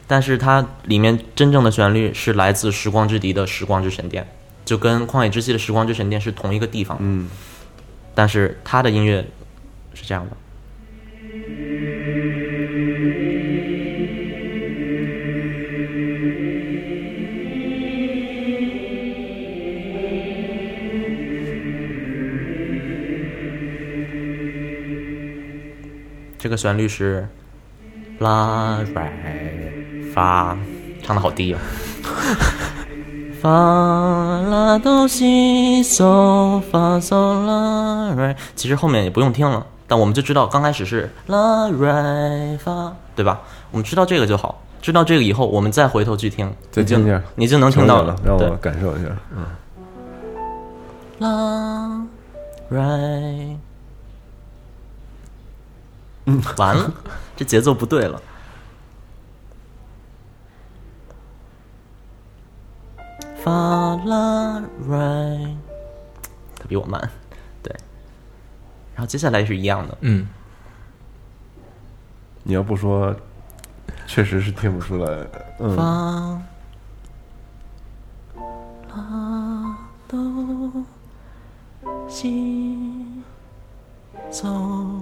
[0.06, 4.24] 但是它里面真正的旋律是来自《时光之笛》的《时光之神殿》，
[4.66, 6.98] 就跟《旷野之息》的《时光之神殿》是同一个地方。
[7.00, 7.30] 嗯，
[8.14, 9.26] 但是它的音乐
[9.94, 10.36] 是这样的。
[26.42, 27.28] 这个旋律是
[28.18, 29.14] 拉来
[30.12, 30.58] 发，
[31.04, 31.60] 唱的好低哦。
[33.40, 33.48] 发
[34.50, 43.42] 拉哆西嗦发嗦拉来，其实后面也不用听了，但我们就知道刚开始是拉来发，对吧？
[43.70, 47.22] 我们知道这个就好，知道这个以后，我们再回头去听，再听一下。
[47.36, 48.50] 你就能听到了，让对。
[48.50, 49.46] 我感受一下，嗯，
[51.20, 52.02] 拉
[52.70, 53.58] 来，
[56.26, 56.94] 嗯， 完了，
[57.36, 58.22] 这节奏不对了。
[63.44, 65.56] 发啦 right，
[66.56, 67.10] 他比我慢，
[67.64, 67.76] 对。
[68.94, 70.28] 然后接下来是一样的，嗯，
[72.44, 73.16] 你要不说，
[74.06, 75.28] 确实是听不出来。
[75.60, 75.84] 嗯，发
[78.96, 80.86] 啦哆
[82.08, 83.24] 西
[84.32, 85.01] 嗦。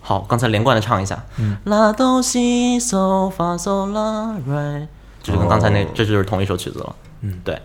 [0.00, 4.86] 好，刚才连贯的唱一下，嗯，拉哆西嗦发嗦啦，right，
[5.22, 5.88] 就是跟刚才那，哦。
[5.94, 7.60] 这就是同一首曲子了，嗯，对。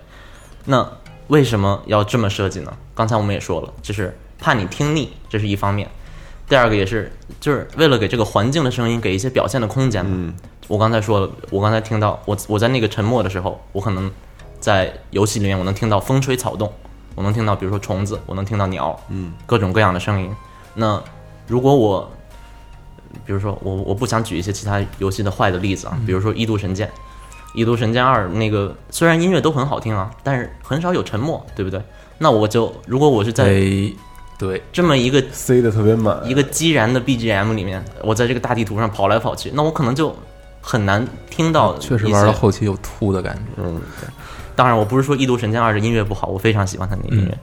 [0.65, 0.85] 那
[1.27, 2.73] 为什么要这么设计呢？
[2.93, 5.89] 刚才我们也说了，就是怕你听腻，这是一方面。
[6.49, 10.11] 第二个也是，就是为了给这个环境的声音给一些表现的空间嘛。
[10.13, 10.33] 嗯。
[10.67, 14.11] 我刚才说了，我刚才听到我我在那个沉默的时候，我可能
[14.59, 16.71] 在游戏里面我能听到风吹草动，
[17.15, 20.29] 我能听到比如说虫子，我能听到鸟，嗯，各种各样的声音。
[20.73, 21.01] 那
[21.47, 22.09] 如果我，
[23.25, 26.87] 比如说我我不想举一些其他游戏的坏的例子啊，比如说《异度神剑》，
[27.53, 31.81] 《异度神剑二》那个虽然音乐都很好听啊，但是很少有沉默，对不对？
[32.17, 33.95] 那我就如果我是在对
[34.39, 40.13] 对，这么一个塞的特别满，一个激燃的 BGM 里面，我在这个大地图上跑来跑去，那我可能就
[40.59, 41.77] 很难听到。
[41.77, 42.33] 确实玩到。
[42.33, 43.41] 后期有吐的感觉。
[43.57, 43.81] 嗯，
[44.55, 47.31] 当然，我不是说《异度神剑二》的音乐不好，我非常喜欢他那个音乐。
[47.31, 47.39] 嗯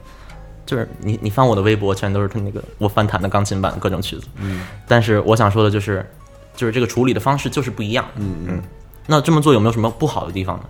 [0.67, 4.29] 就是你你翻我的微博，全都是他那个我翻弹的钢琴版各种曲子。
[4.37, 6.09] 嗯，但是我想说的就是，
[6.55, 8.05] 就是这个处理的方式就是不一样。
[8.15, 8.63] 嗯嗯，
[9.09, 10.65] 那这么做有没有什么不好的地方呢？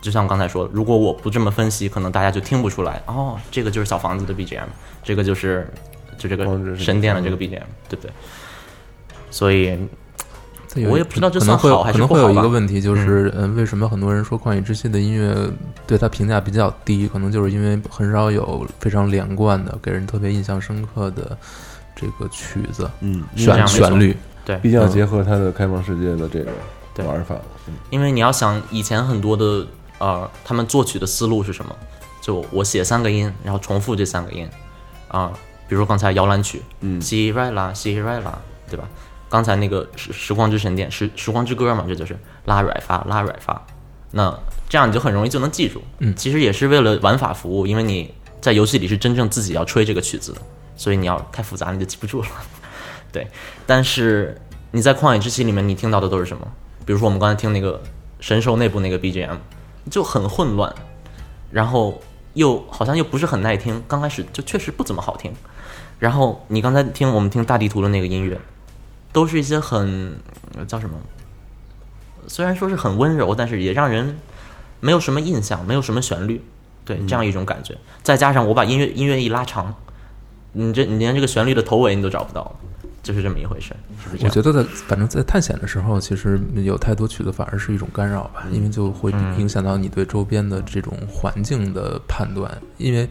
[0.00, 3.02] 就像我刚才说的，如果我不这么分析，可能大家就听不出来。
[3.06, 4.68] 哦，这个就是小房子的 BGM，
[5.02, 5.68] 这个就是
[6.16, 8.12] 就这个神神殿的这个 BGM，对不对？
[9.32, 9.76] 所以
[10.88, 15.34] 我也不知道这可能会有算好还是可能会有一个问题，就是嗯，为什么很多人说《旷野之息》的音乐
[15.86, 17.08] 对他评价比较低？
[17.08, 21.36] 可能就是因为很少有非常连贯的、给人特别印象深刻的
[21.96, 24.16] 这个曲子、嗯，这样没错旋旋律。
[24.44, 27.34] 对，毕竟要结合它的开放世界的这个玩法。
[27.66, 29.66] 嗯因为你要想以前很多的
[29.98, 31.74] 呃，他们作曲的思路是什么？
[32.20, 34.48] 就我写三个音，然后重复这三个音
[35.08, 35.32] 啊、
[35.68, 38.88] 比如说刚才摇篮曲，嗯西瑞拉西瑞拉，对吧？
[39.30, 43.64] 刚才那个时时光之神殿，时时光之歌嘛，这就是拉软发拉软发，
[44.10, 44.38] 那
[44.68, 45.82] 这样你就很容易就能记住。
[46.00, 50.42] 嗯其实也是为了玩法服务，因为你在游戏里是真正自己要吹这个曲子的，
[50.76, 52.28] 所以你要太复杂你就记不住了。
[53.12, 53.26] 对，
[53.66, 54.36] 但是
[54.72, 56.46] 你在旷野之息里面，你听到的都是什么？
[56.84, 57.80] 比如说我们刚才听那个
[58.18, 59.36] 神兽内部那个 BGM，
[59.90, 60.74] 就很混乱，
[61.50, 62.00] 然后
[62.34, 65.32] 又好像又不是很耐听，刚开始就确实不怎么好听。
[65.98, 68.40] 然后你刚才听我们听大地图的那个音乐，
[69.12, 70.14] 都是一些很
[70.56, 70.96] 呃叫什么？
[72.26, 74.16] 虽然说是很温柔，但是也让人
[74.80, 76.40] 没有什么印象，没有什么旋律，
[76.84, 77.76] 对这样一种感觉。
[78.02, 79.74] 再加上我把音乐音乐一拉长，
[80.52, 82.52] 你这你连这个旋律的头尾你都找不到了，
[83.02, 84.24] 就是这么一回事，是是？
[84.24, 92.50] 我觉得在反正在探险的时候，其实有太多曲子反而是一种干扰吧，因为就会影响到你对周边的这种环境的判断。
[92.76, 93.08] 因为，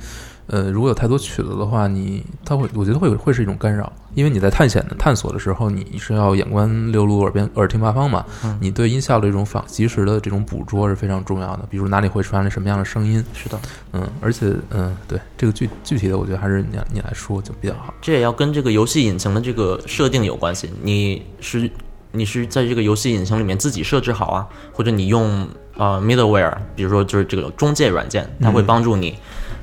[0.49, 8.25] 呃，如果有太多曲子的话，你它会，我觉得会会是一种干扰，因为你在探险的探索的时候，你是要眼观六路，耳边耳听八方嘛。
[8.43, 13.23] 嗯你对音效的这种仿及时的这种捕捉是非常重要的，比如哪里会传来什么样的声音。
[13.33, 13.59] 是的，
[13.93, 17.93] 嗯，而且，嗯，对这个具具体的，我觉得还是你你来说就比较好。
[18.01, 20.69] 这也要跟这个游戏引擎的这个设定有关系。
[20.81, 21.69] 你是
[22.11, 29.15] 你是在这个游戏引擎里面自己设置好啊，或者你用呃 middleware，比如说就是这个中介软件，它会帮助你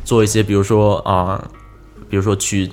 [0.07, 1.51] 做一些，比如说啊、呃
[2.09, 2.71] 比如说去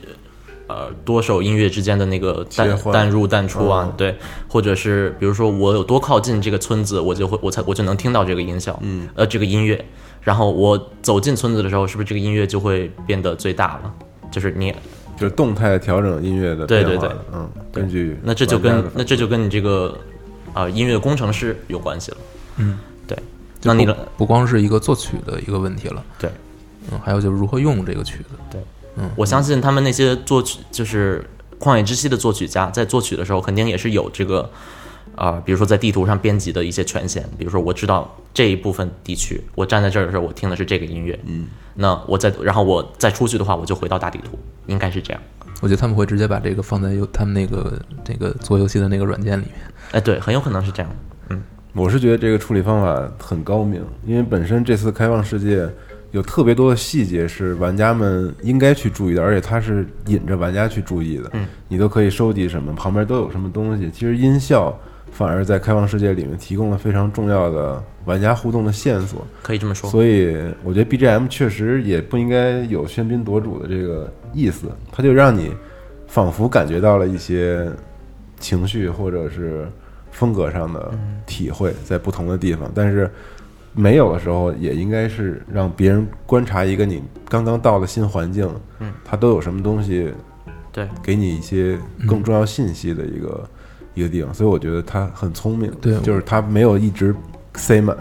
[0.67, 4.15] 呃多首音乐之间的那个淡淡入淡出啊，哦对，
[4.47, 9.83] 或者是比如说我有多靠近这个村子，我就会我才我就能听到这个音效，嗯，呃这个音乐，
[10.21, 13.91] 然后我走进村子的时候，是不是这个音乐就会变得最大了？
[14.31, 14.71] 就是你
[15.17, 17.09] 就是动态调整音乐的对对对。
[17.33, 19.97] 嗯，根据那这就跟那这就跟你这个
[20.53, 22.17] 啊、音乐工程师有关系了。
[22.57, 23.17] 嗯，对。
[23.63, 26.29] 那你的不光是一个作曲的一个问题了，对，
[26.91, 28.29] 嗯，还有就是如何用这个曲子。
[28.51, 28.61] 对，
[28.97, 31.23] 嗯我相信他们那些作曲就是
[31.63, 34.49] 《旷野之息》的作曲家，在作曲的时候肯定也是有这个
[35.15, 45.21] 啊、比如说在地图上编辑的一些权限，比如说我知道这一部分地区，我站在这儿的时候，我听的是这个音乐，嗯，那我再然后我再出去的话，我就回到大地图，应该是这样。
[45.61, 49.53] 我觉得他们会直接把这个放在游他们那个这个做游戏的那个软件里面。
[49.91, 50.91] 哎，对，很有可能是这样。
[51.29, 51.41] 嗯
[51.73, 55.69] 我是觉得这个处理方法很高明，因为本身这次开放世界
[56.13, 61.29] 有特别多的细节是玩家们应该去注意的，而且它是引着玩家去注意的。
[61.33, 63.89] 嗯，你都可以收集什么，旁边都有什么东西。
[63.89, 64.77] 其实音效
[65.11, 69.25] 反而在开放世界里面提供了非常重要的玩家互动的线索。
[69.41, 69.89] 可以这么说。
[69.89, 75.51] 所以我觉得 BGM 确实也不应该有喧宾夺主的这个意思，它就让你
[76.07, 77.67] 仿佛感觉到了一些
[78.39, 79.67] 情绪或者是
[80.11, 80.91] 风格上的
[81.25, 82.71] 体会，在不同的地方。
[82.75, 83.09] 但是
[83.73, 90.13] 没有的时候，也应该是让别人观察一个你刚刚到了新环境，嗯，它都有什么东西
[90.71, 93.49] 对，给你一些更重要信息的一个、
[93.93, 94.33] 一个地方。
[94.33, 97.15] 所以我觉得他很聪明，对就是他没有一直
[97.55, 97.97] 塞满。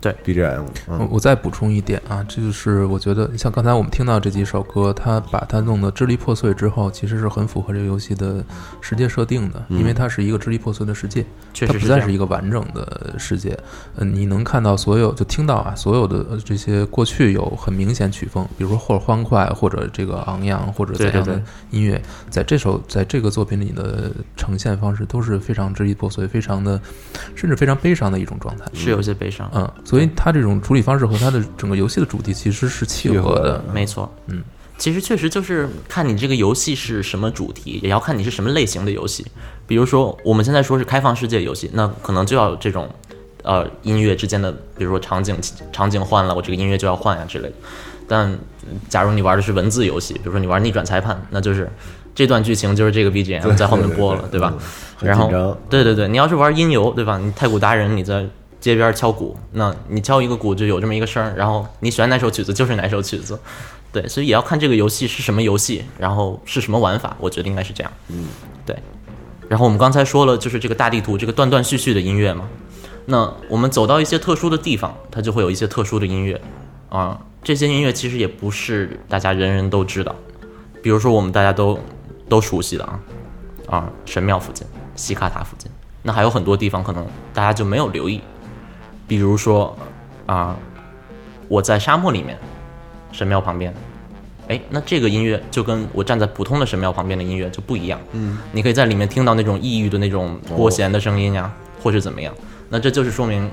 [0.00, 8.42] 对 BGM，嗯，我再补充一点啊，这就是我觉得像刚才我们听到这几首歌，它把它弄得支离破碎之后，其实是很符合这个游戏的
[8.80, 11.24] 世界设定的，因为它是一个支离破碎的世界，
[11.66, 13.58] 它不再是一个完整的世界。
[13.96, 26.80] 嗯，你能看到所有，就听到啊，所有的呃这些过去有很明显曲风，比如说或者欢快，或者这个昂扬，或者怎样的对对对音乐，在这首在这个作品里的呈现方式都是非常支离破碎，非常的
[27.34, 28.64] 甚至非常悲伤的一种状态。
[28.72, 29.50] 是有些悲伤。
[29.54, 33.60] 嗯，所以它这种处理方式和它的整个游戏的主题其实是契合的。
[33.74, 34.40] 没错，嗯，
[34.78, 39.26] 其实确实就是看你这个游戏是什么主题，也要看你是什么类型的游戏。
[39.66, 42.88] 比如说我们现在说是开放世界游戏，那可能就要有这种
[43.42, 45.36] 呃音乐之间的，比如说场景
[45.72, 47.54] 场景换了，我这个音乐就要换呀之类的。
[48.06, 48.38] 但
[48.88, 51.68] 假如你玩的是文字游戏，比如说你玩逆转裁判，那就是
[52.14, 54.54] 这段剧情就是这个 BGM 在后面播了，对吧？
[54.56, 55.28] 嗯然后
[55.68, 57.18] 对对对，你要是玩音游，对吧？
[57.18, 58.24] 你太古达人，你在
[58.60, 63.38] 街边敲鼓，那你敲一个鼓就有这么一个声儿，然后你喜欢哪首曲子就是哪首曲子，
[63.90, 68.26] 对，所以也要看这个游戏是什么游戏，然后是什么玩法，我觉得应该是这样，嗯，
[68.66, 68.76] 对。
[69.48, 72.44] 然后我们刚才说了，就是这个大地图，这个断断续续的音乐嘛，
[73.06, 76.40] 那我们走到一些特殊的地方，它就会有一些特殊的音乐。
[76.88, 77.20] 啊。
[77.42, 80.14] 这些音乐其实也不是大家人人都知道，
[80.82, 81.80] 比如说我们大家都
[82.28, 83.00] 都熟悉的啊。
[83.66, 85.70] 啊神庙附近、西卡塔附近，
[86.02, 88.20] 那还有很多地方可能大家就没有留意，
[89.10, 89.76] 比如说
[90.26, 90.56] 啊
[91.48, 92.38] 我在沙漠里面，
[93.10, 93.74] 神庙旁边。
[94.46, 97.98] 哎，那这个音乐就跟我站在普通的神庙旁边的音乐就不一样。
[98.12, 102.32] 嗯，你可以在里面听到那种异域的那种拨弦的声音呀，或是怎么样。
[102.68, 103.50] 那这就是说明，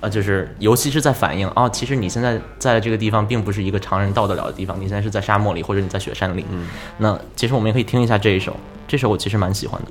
[0.00, 6.44] 呃，就是尤其是在反映哦，其实你现在在这个地方并不是一个常人到得了的地方，你现在是在沙漠里，或者你在雪山里。
[6.50, 6.66] 嗯，
[6.98, 8.56] 那其实我们也可以听一下这一首，
[8.88, 9.88] 这首我其实蛮喜欢的。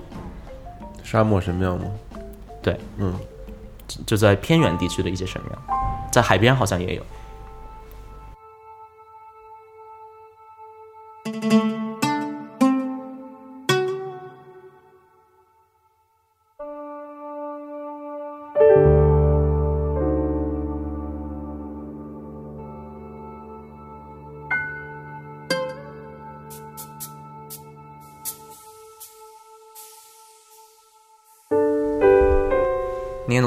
[1.04, 1.86] 沙漠神庙吗？
[2.62, 3.14] 对，嗯，
[4.06, 5.58] 就在偏远地区的一些神庙，
[6.12, 7.04] 在海边好像也有。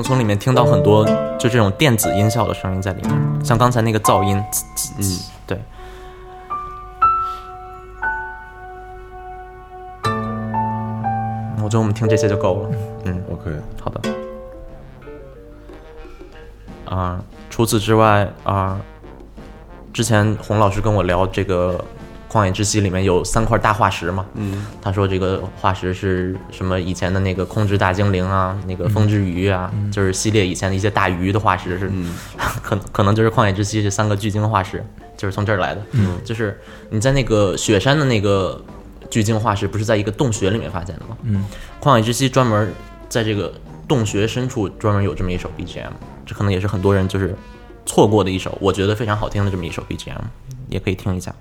[0.07, 1.05] 从里面听到很多
[1.37, 4.41] 就这种电子音效的声音在里面，像刚才那个噪音，
[5.01, 5.61] 嗯，对。
[11.61, 12.71] 我觉得我们听这些就够了。
[13.07, 14.01] 嗯，OK，好的。
[16.89, 18.81] 啊、除此之外啊、
[19.93, 21.77] 之前洪老师跟我聊这个
[22.37, 31.91] 《旷野之息》里面有三块大化石嘛，嗯，他说这个化石是什么以前的那个空之大精灵啊，那个风之鱼啊，就是系列以前的一些大鱼的化石是，
[32.63, 34.85] 可可能就是《旷野之息》这三个巨鲸化石，
[35.17, 38.63] 就是从这儿来的，嗯，就是你在那个雪山的那个
[39.09, 41.17] 巨鲸化石不是在一个洞穴里面发现的吗？
[41.23, 41.47] 嗯，
[41.83, 42.71] 《旷野之息》专门
[43.09, 43.51] 在这个
[43.89, 45.91] 洞穴深处专门有这么一首 BGM，
[46.27, 47.35] 这可能也是很多人就是
[47.87, 50.21] 错过的一首，我觉得非常好听的这么一首 BGM，
[50.69, 51.35] 也可以听一下。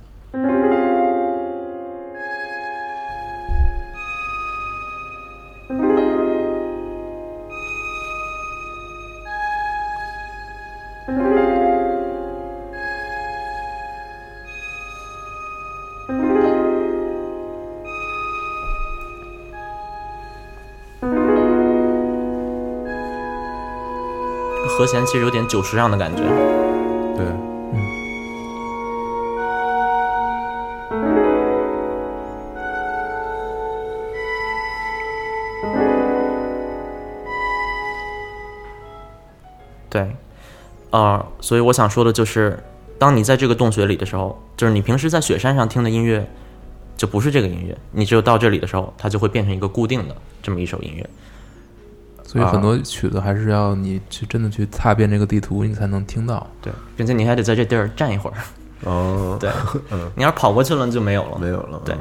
[25.03, 26.21] 其实有点久石让的感觉。
[27.15, 27.25] 对，
[27.73, 27.79] 嗯
[39.89, 40.15] 对，
[40.91, 42.61] 呃，所以我想说的就是，
[42.99, 46.29] 当你在这个洞穴里的时候，就是你平时在雪山上听的音乐，
[46.97, 51.09] 就不是这个音乐，你只有到这里的时候，它就会变成一个固定的这么一首音乐。
[52.25, 56.45] 所以很多曲子还是要你去真的去踏遍这个地图，你才能听到。
[56.61, 58.35] 对，并且你还得在这地儿站一会儿。
[58.83, 59.49] 哦， 对，
[59.91, 61.37] 嗯你要是跑过去了就没有了。
[61.39, 61.95] 没有了，对，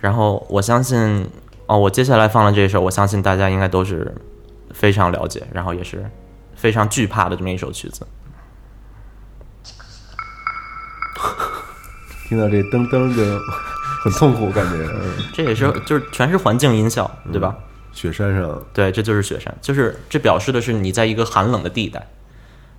[0.00, 1.28] 然后我相信，
[1.66, 4.14] 哦，我接下来放的这首，我相信大家应该都是
[4.70, 6.08] 非常了解，然后也是
[6.54, 8.06] 非常惧怕的这么一首曲子。
[12.28, 13.22] 听到这噔噔就
[14.02, 14.86] 很痛苦，感觉。
[14.94, 17.56] 嗯这也是就是全是环境音效，对吧？
[17.94, 22.06] 雪山上，对，这就是雪山，就是这表示的是你在一个寒冷的地带。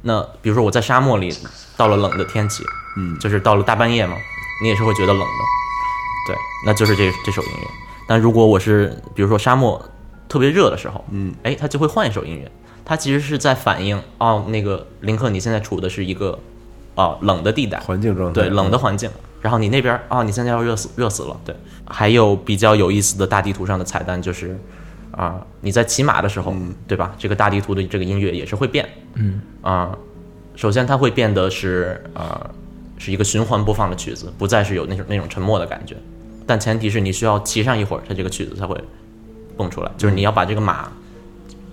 [0.02, 1.34] 那比如说我在沙漠里，
[1.76, 2.64] 到了冷的天气，
[2.98, 4.16] 嗯就是到了大半夜嘛，
[4.62, 5.26] 你也是会觉得冷的。
[6.28, 6.36] 对，
[6.66, 7.68] 那就是这这首音乐。
[8.08, 9.84] 但如果我是比如说沙漠
[10.28, 12.52] 特别热的时候，嗯，哎，它就会换一首音乐，
[12.84, 16.38] 它其实是在反映哦，那个林克你现在处的是一个
[16.94, 19.10] 啊、冷的地带，环境状态，对，冷的环境。
[19.42, 21.40] 然后你那边啊、你现在要热死热死了。
[21.46, 21.56] 对，
[21.86, 24.60] 还有比较有意思的大地图上的彩蛋就是，
[25.16, 26.54] 啊、你在骑马的时候，
[26.88, 27.16] 对吧？
[27.18, 28.86] 这个大地图的这个音乐也是会变。
[29.14, 29.98] 嗯啊、
[30.56, 32.50] 首先它会变得是啊、
[32.98, 35.96] 是一个循环播放的曲子，不再是有那种那种沉默的感觉。
[36.46, 38.76] 但前提是你需要骑上一会儿，它这个曲子才会
[39.56, 39.92] 蹦出来。
[39.98, 40.92] 就是你要把这个马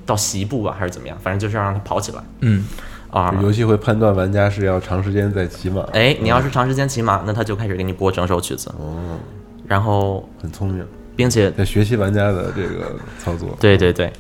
[0.07, 1.19] 到席步吧，还是怎么样？
[1.21, 2.65] 反正就是要让它跑起来嗯
[3.11, 3.37] 啊。
[3.43, 9.19] 游戏会判断玩家是要长时间在骑马，哎，你要是长时间骑马，那它就开始给你播整首曲子，哦，
[9.67, 10.87] 然后很聪明，
[11.17, 13.57] 并且在学习玩家的这个操作。
[13.61, 14.13] 对对对，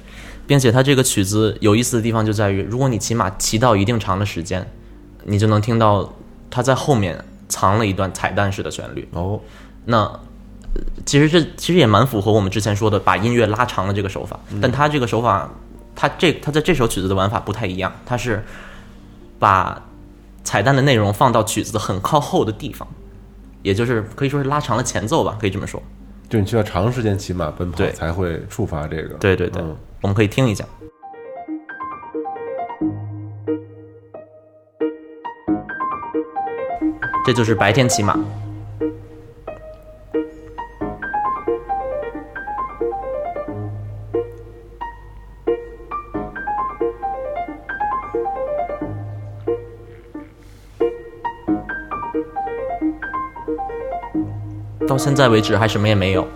[0.47, 4.71] 并且它这个曲子有意思的地方就在于，如果你骑马骑到一定长的时间，
[5.25, 6.15] 你就能听到
[6.51, 9.09] 它在后面藏了一段彩蛋式的旋律。
[9.13, 9.41] 哦，
[9.87, 10.21] 那
[11.05, 15.51] 其实这其实也蛮符合我们之前说的把音乐拉长的这个手法，但它这个手法，
[15.95, 18.45] 它这它在这首曲子的玩法不太一样，它是
[19.39, 19.83] 把
[20.45, 22.89] 彩蛋的内容放到曲子很靠后的地方，
[23.63, 25.83] 也就是可以说是拉长了前奏吧，可以这么说。
[26.33, 29.17] 就你需要长时间骑马奔跑对才会触发这个。
[29.17, 30.65] 对对对，嗯我们可以听一下。
[37.27, 38.19] 这就是白天骑马。
[54.93, 56.29] 到现在为止还什么也没有。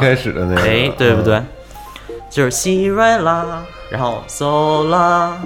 [0.00, 1.36] 开始的那个，哎，对不对？
[1.36, 1.46] 嗯？
[2.30, 5.40] 就是西瑞拉，然后嗦拉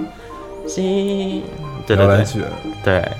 [0.67, 1.43] 西，
[1.85, 2.25] 对对对
[2.83, 3.11] 对。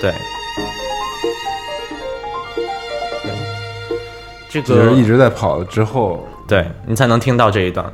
[0.00, 0.14] 对，
[4.48, 7.84] 这个就是一直在跑了之后，对你才能听到这一段，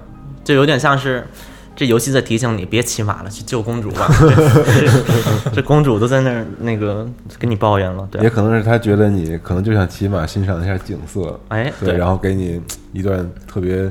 [0.44, 1.26] 就有点像是
[1.76, 4.08] 这游戏在提醒你别骑马了，去救公主吧。
[4.18, 7.08] 这 这公主都在那儿那个
[7.38, 12.60] 跟你抱怨了，对也可能是他觉得你可能就想骑马欣赏一下景色，哎，对，然后给你
[12.92, 13.90] 一段特别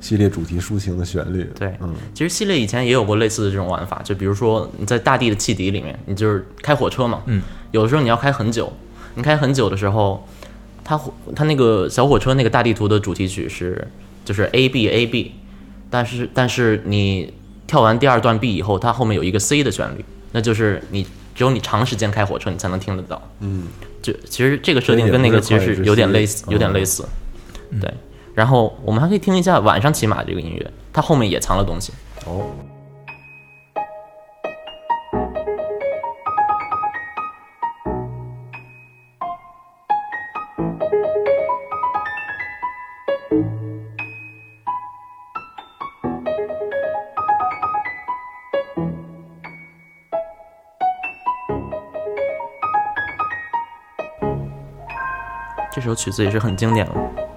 [0.00, 1.74] 系列主题抒情的旋律，对。
[1.80, 8.72] 嗯，其实系列以前也有过类似的这种玩法，就比如说你在大地的汽笛里面，你就是开火车嘛，嗯，有的时候你要开很久，
[9.16, 10.26] 你开很久的时候，
[10.84, 13.86] 它火它那个小火车那个大地图的主题曲是
[14.24, 15.34] 就是 A B A B，
[15.90, 17.32] 但是但是你
[17.66, 23.68] 跳完第二段 B 以后，它后面有一个 C 的旋律，那就是你只有你长时间开火车你才能听得到，嗯，
[24.02, 27.06] 就其实这个设定跟那个其实是有点类似，有点类似，
[27.80, 27.92] 对。
[28.34, 31.92] 然后我们还可以听一下晚上骑马这个音乐，它后面也藏了东西。
[32.24, 32.46] 哦，
[55.88, 57.27] 这首曲子也是很经典了。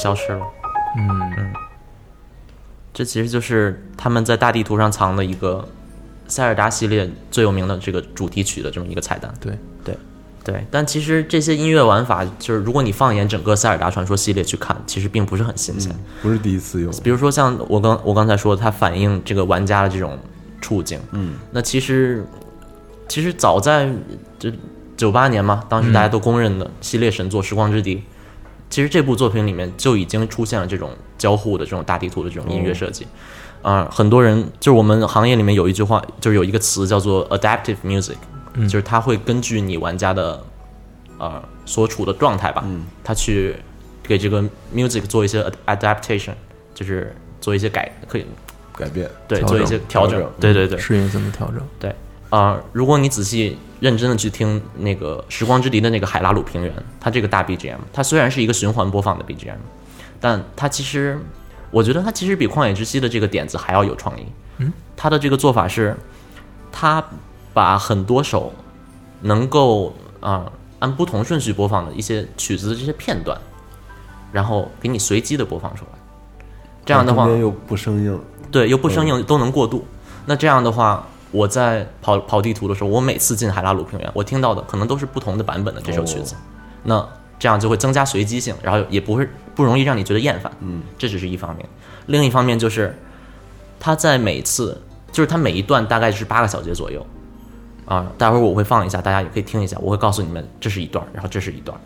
[0.00, 0.44] 消失了。
[0.96, 1.52] 嗯嗯
[2.92, 5.68] 这其实就是他们在大地图上藏的一个
[6.26, 9.32] 塞尔达系列最有名的这个主题曲的这么一个彩蛋。
[9.40, 9.96] 对，对
[10.42, 15.94] 对，但其实这些音乐玩法，就是如果你放眼整个塞尔达传说系列去看，其实并不是很新鲜。
[16.20, 20.18] 不是第一次用，比如说像我刚我刚才说，它反映这个玩家的这种
[20.60, 20.98] 处境。
[21.12, 22.26] 嗯，那其实
[23.06, 23.88] 其实早在
[24.36, 24.52] 这
[24.96, 27.96] 九八年嘛，当时大家都公认的系列神作《时光之笛》，
[28.70, 33.06] 其实这部作品里面就已经出现了这种交互的这种大地图的这种音乐设计。
[33.62, 38.14] 啊、很多人就是我们行业里面有一句话，就是有一个词叫做 adaptive music，、
[38.62, 40.42] 就是它会根据你玩家的
[41.18, 42.86] 呃所处的状态吧，嗯。
[43.04, 43.54] 它去
[44.02, 44.42] 给这个
[44.74, 46.32] music 做一些 ad- adaptation，
[46.74, 48.24] 就是做一些改，可以
[48.74, 50.18] 改变，对做一些调整。
[50.18, 51.60] 调整，对对对，适应性的调整。
[51.78, 51.94] 对，
[52.30, 59.56] 啊、如果你仔细认真的去听那个《时光之笛》的那个海拉鲁平原，它这个大 BGM，它虽然是一个循环播放的 BGM，
[60.20, 61.18] 但它其实，
[61.70, 64.24] 我觉得它其实比《旷野之息》的这个点子还要有创意。
[64.58, 65.96] 嗯，它的这个做法是，
[66.70, 67.04] 它
[67.52, 68.52] 把很多首
[69.22, 73.36] 能够啊、按不同顺序播放的一些曲子的这些片段，
[74.30, 75.90] 然后给你随机的播放出来。
[76.84, 78.20] 这样的话，又不生硬，
[78.52, 79.84] 对，又不生硬，都能过渡。
[80.26, 86.34] 那这样的话，我在跑跑地图的时候，我每次进海拉鲁平原，我听到的可能都是不同的版本的这首曲子。
[86.82, 87.06] 那
[87.38, 90.50] 这样就会增加随机性，然后也不会不容易让你觉得厌烦。
[90.60, 91.66] 嗯，这只是一方面。
[92.06, 92.98] 另一方面就是，
[93.78, 94.80] 它在每次
[95.12, 97.06] 就是它每一段大概是八个小节左右
[97.86, 98.10] 啊。
[98.18, 99.76] 待会儿我会放一下，大家也可以听一下。
[99.80, 101.78] 我会告诉你们这是一段，然后这是一段，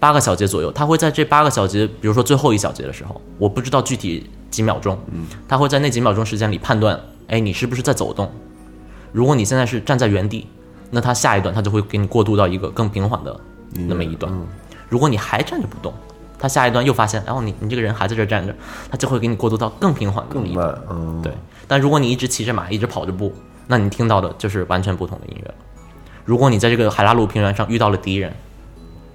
[0.00, 0.72] 八个小节左右。
[0.72, 8.30] 它会在这八个小节，比如说最后一小节的时候，我不知道具体几秒钟，嗯，它会在那几秒钟时间里判断，哎，你是不是在走动？
[9.12, 10.46] 如果你现在是站在原地，
[10.90, 13.38] 那它下一段它就会给你过渡到一个更平缓的
[13.72, 14.32] 那么一段。
[14.32, 14.46] 嗯
[14.88, 15.92] 如果你还站着不动，
[16.38, 18.54] 它下一段又发现，然后你你这个人还在这儿站着，
[18.90, 20.66] 它就会给你过渡到更平缓的更一段。
[20.66, 21.30] 慢，嗯，对，
[21.66, 23.30] 但如果你一直骑着马，一直跑着步，
[23.66, 25.54] 那你听到的就是完全不同的音乐了。
[26.24, 28.32] 如果你在这个海拉鲁平原上遇到了敌人，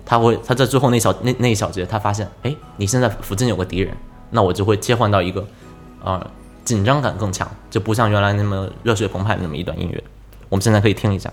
[0.06, 3.98] 他会他在最后那小那那一小节，他发现，哎，你现在附近有个敌人，
[4.30, 5.44] 那我就会切换到一个，
[6.04, 6.24] 啊、
[6.64, 10.04] 紧张感更强，就不像原来那么热血澎湃的那么一段音乐。
[10.50, 11.32] 我们现在可以听一下。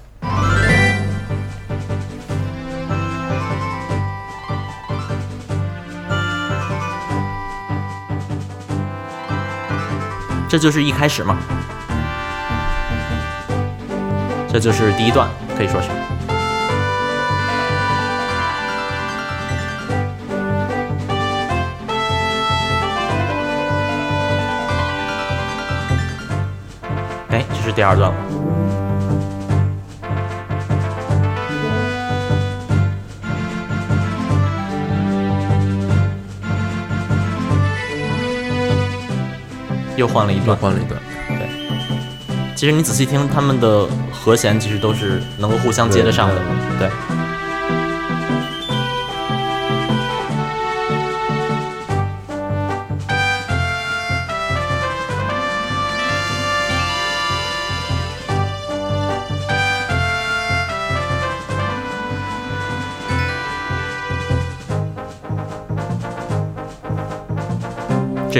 [10.49, 11.39] 这就是一开始嘛，
[14.53, 16.00] 这就是第一段，可以说是。
[27.41, 28.17] 哎，这是第二段了。
[39.97, 41.49] 又换了一又段，换了一段，对。
[42.55, 46.37] 其实你仔细听，他们的和弦其实都是能够互相接得上的。
[46.79, 46.91] 对，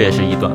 [0.01, 0.51] 这也是一段。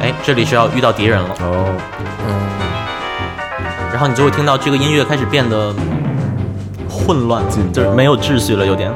[0.00, 1.74] 哎，这里是要遇到敌人了，哦，
[2.28, 2.30] 嗯，
[3.90, 5.74] 然后你就会听到这个音乐开始变得
[6.88, 7.42] 混乱
[7.72, 8.88] 就是没有秩序了，有点。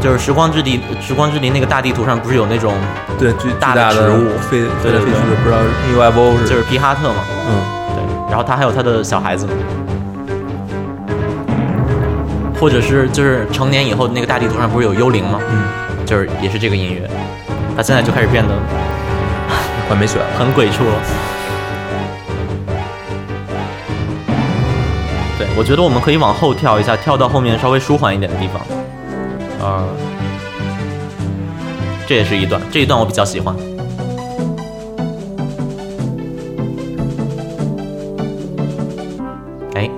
[0.00, 2.72] 就是时光之地，时光之笛那个大地图上不是有那种
[3.18, 5.58] 对，巨巨大的植物飞飞来飞去的，不知道
[6.10, 7.16] UFO 是就是皮哈特嘛，
[7.48, 7.60] 嗯，
[7.94, 9.46] 对，然后他还有他的小孩子，
[12.58, 15.38] 或者是就是成年以后那个大地图上不是有幽灵吗？
[15.50, 15.64] 嗯，
[16.06, 17.06] 就是也是这个音乐，
[17.76, 18.54] 他现在就开始变得
[19.86, 20.94] 快没选了，很鬼畜了。
[25.36, 28.60] 对，我觉得我们可以往后跳一下，跳到后面稍微舒缓一点的地方。
[29.62, 29.84] 啊、
[32.06, 33.54] 这也是一段，这一段我比较喜欢。
[39.74, 39.88] 哎，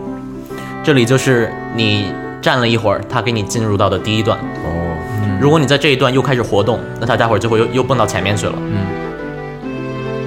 [0.82, 4.36] 这里就是你站了一会儿，他给你进入到的第一段。
[4.38, 8.54] 哦，如果你在这一段又开始活动，那他待会儿就会又又蹦到前面去了。
[8.56, 8.78] 嗯，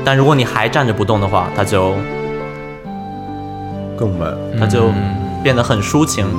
[0.05, 1.93] 但如果你还站着不动的话，他就
[3.97, 6.25] 更慢，他就嗯变得很抒情。
[6.25, 6.33] 对，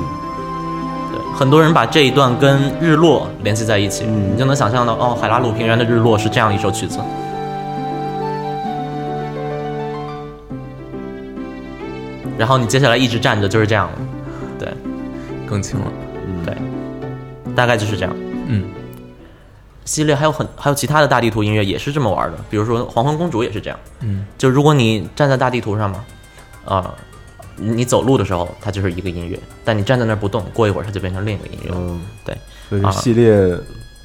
[1.37, 6.97] 很多人把这一段跟日落联系在一起，你就能想象到，哦，海拉鲁平原的日落是这样一首曲子。
[12.39, 13.97] 然后你接下来一直站着就是这样了，
[14.57, 14.67] 对
[15.45, 15.85] 更轻了。
[16.43, 16.57] 对，
[17.55, 18.15] 大概就是这样。
[18.47, 18.63] 嗯
[19.85, 23.79] 系列还有很还有其他的大地图音乐也是这么玩的，比如说《黄昏公主》也是这样。
[23.99, 26.03] 嗯，就如果你站在大地图上嘛，
[26.65, 26.93] 啊、
[27.57, 31.71] 你走路的时候它就是一个音乐，但你站在那儿不动，过一会儿它就变成另一个音乐。
[31.73, 32.37] 嗯，对，
[32.69, 33.57] 所以系列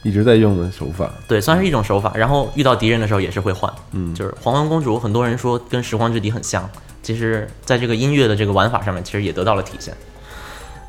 [0.03, 1.13] 一直在用的手法。
[1.29, 2.13] 对，算是一种手法。
[2.17, 6.69] 然后遇到敌人的时候也是会换，嗯就是《黄昏公主》，很多人说跟《时光之敌》很像，
[7.03, 9.95] 其实在这个音乐的这个玩法上面，其实也得到了体现。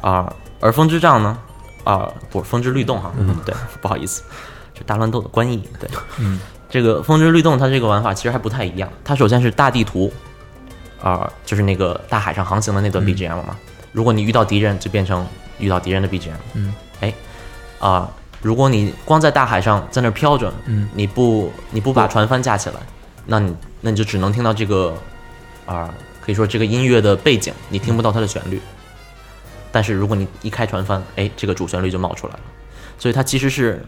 [0.02, 1.38] 啊、而风之杖呢，
[1.86, 4.22] 啊、不，风之律动哈，嗯， 对，不好意思，
[4.74, 5.90] 是大乱斗的官译，对，
[6.20, 6.40] 嗯，
[6.70, 10.12] 这个风之律动它这个玩法其实还不太一样，它首先是大地图，
[11.04, 13.58] 啊、就是那个大海上航行的那段 BGM 嘛，
[13.92, 15.28] 如果你遇到敌人，就变成
[15.60, 17.14] 遇到敌人的 BGM，嗯，哎，
[17.80, 18.10] 啊、
[18.42, 22.76] 如果你光在大海上在那儿飘着，嗯，你不你不把船帆架起来，
[23.26, 24.96] 那你那你就只能听到这个
[25.66, 28.62] 啊、可以说这个音乐的背景，你听不到它的旋律。
[29.72, 32.40] 但是如果你一开船帆，哎，这个主旋律就冒出来了。
[32.98, 33.84] 所以它其实是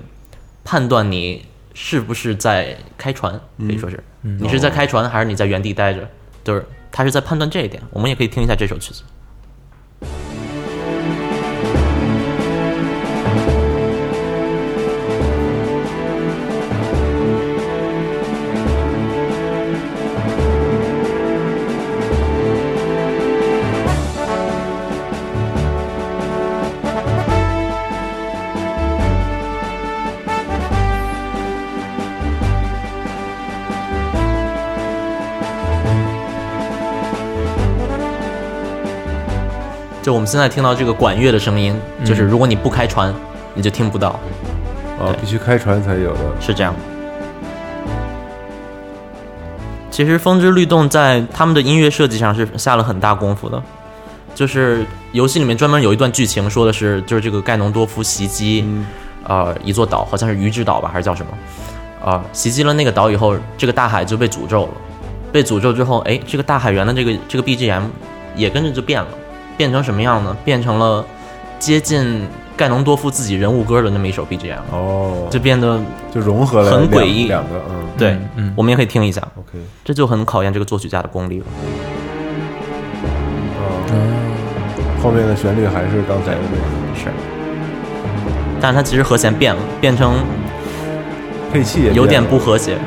[0.64, 6.10] 判断你是不是在开船，可以说是、你是在开船还是你在原地待着，
[6.44, 6.66] 就是
[6.96, 7.84] 他是在判断这一点。
[7.92, 9.04] 我们也可以听一下这首曲子。
[40.06, 41.76] 就我们现在听到这个管乐的声音，
[42.06, 43.12] 就是如果你不开船，
[43.56, 44.10] 你就听不到，
[45.00, 46.20] 啊，必须开船才有的。
[46.40, 46.76] 是这样。
[49.90, 53.60] 其实《风之律动》在他们的音乐设计上是下了很大功夫的，
[54.36, 58.64] 就是游戏里面专门有一段剧情，说的是就是这个盖农多夫袭击，
[59.24, 62.12] 呃，一座岛，好像是鱼之岛吧，还是叫什么？
[62.12, 64.72] 啊、袭击了那个岛以后，这个大海就被诅咒了。
[65.32, 67.82] 被诅咒之后，哎，这个大海原的这个这个 BGM
[68.36, 69.08] 也跟着就变了，
[69.58, 70.36] 变成什么样呢？
[70.44, 71.06] 变成了
[71.60, 72.28] 接近
[72.58, 75.80] 盖农多夫自己人物歌的那么一首 BGM，哦，就变得
[76.14, 77.28] 就融合了很诡异。
[77.28, 77.86] 两个，嗯。
[77.98, 78.54] 对，嗯嗯。
[78.56, 81.46] 我们也可以听一下，，OK，这就很考验这个作曲家的功力了。
[83.92, 84.14] 嗯，
[85.02, 87.08] 后面的旋律还是刚才的那个，是，
[88.60, 90.16] 但是它其实和弦变了，变成
[91.54, 92.78] 配器也有点不和谐。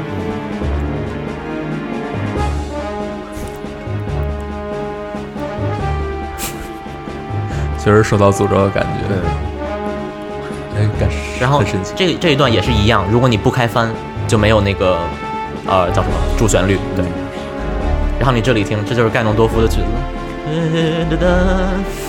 [7.79, 11.09] 确实受到诅咒的感觉，对，哎，感
[11.41, 11.93] 然后神奇。
[11.97, 13.89] 这这一段也是一样，如果你不开翻，
[14.27, 14.99] 就没有那个
[15.67, 17.05] 呃叫什么主旋律，对。
[18.19, 19.85] 然后你这里听，这就是盖农多夫的曲子。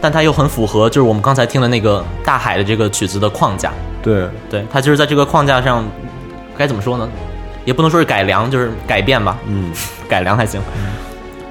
[0.00, 3.72] 但它又很符合，就是我们刚才听的那个大海的这个曲子的框架，
[4.02, 5.84] 对，对，它就是在这个框架上，
[6.56, 7.08] 该怎么说呢？
[7.64, 9.72] 也不能说是改良，就是改变吧，嗯，
[10.08, 10.60] 改良还行。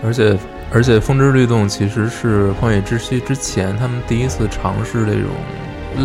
[0.04, 0.38] 而且
[0.72, 5.30] 而且，《风之律动》其实是《旷野之息》之前他们第一次尝试这种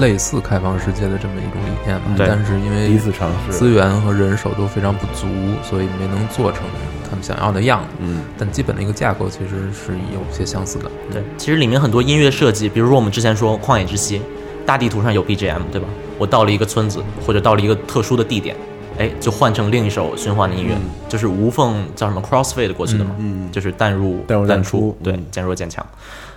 [0.01, 2.05] 类似开放世界的这么一种理念吧。
[2.17, 5.27] 对但是因为第一次尝试，资源和人手都非常不足，
[5.63, 6.63] 所以没能做成
[7.09, 7.89] 他们想要的样子。
[8.01, 10.91] 嗯，但基本的一个架构其实是有些相似的。
[11.11, 14.19] 对，其实里面很多音乐设计，比如说我们之前说《旷野之息》，
[14.65, 15.87] 大地图上有 BGM，对吧？
[16.19, 18.55] 我到了一个村子，或者到了一个特殊的地点，
[18.99, 20.77] 哎，就换成另一首循环的音乐，
[21.09, 25.85] 就是无缝叫什么 crossfade 过去的嘛，嗯嗯就是淡入淡入淡出出，对嗯，渐弱渐强。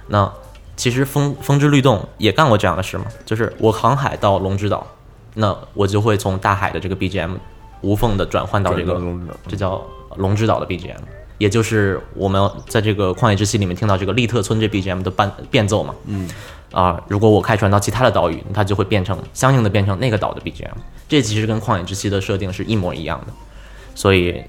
[0.08, 0.30] 那
[0.76, 4.86] 其实风风之律动也干过这样的事嘛，就是我航海到龙之岛，
[5.34, 7.32] 那我就会从大海的这个 BGM
[7.82, 9.02] 无缝的转换到这个
[9.48, 9.82] 这叫
[10.18, 11.00] 龙之岛的 BGM，
[11.38, 15.94] 也就是我们在这个旷野之息里面听到这个利特村这 BGM 的伴变奏嘛。
[16.06, 16.30] 嗯，
[16.72, 20.72] 啊、如果我开船到其他的岛屿，它就会变成相应的变成那个岛的 BGM。
[21.08, 23.34] 这其实跟旷野之息的设定是一模一样的，
[23.94, 24.44] 所以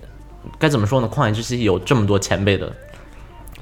[0.59, 1.09] 该怎么说呢？
[1.13, 2.73] 旷野之息有这么多前辈的，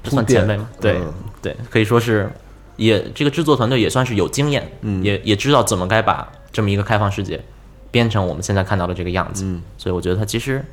[0.03, 0.69] 这算铺垫前辈吗？
[0.81, 1.12] 对、嗯
[1.43, 2.31] 对，可以说是
[2.77, 7.45] 也这个制作团队也算是有经验，嗯也也知道怎么该把这么一个开放世界
[7.91, 9.45] 编成我们现在看到的这个样子。
[9.45, 10.64] 嗯，所以我觉得他其实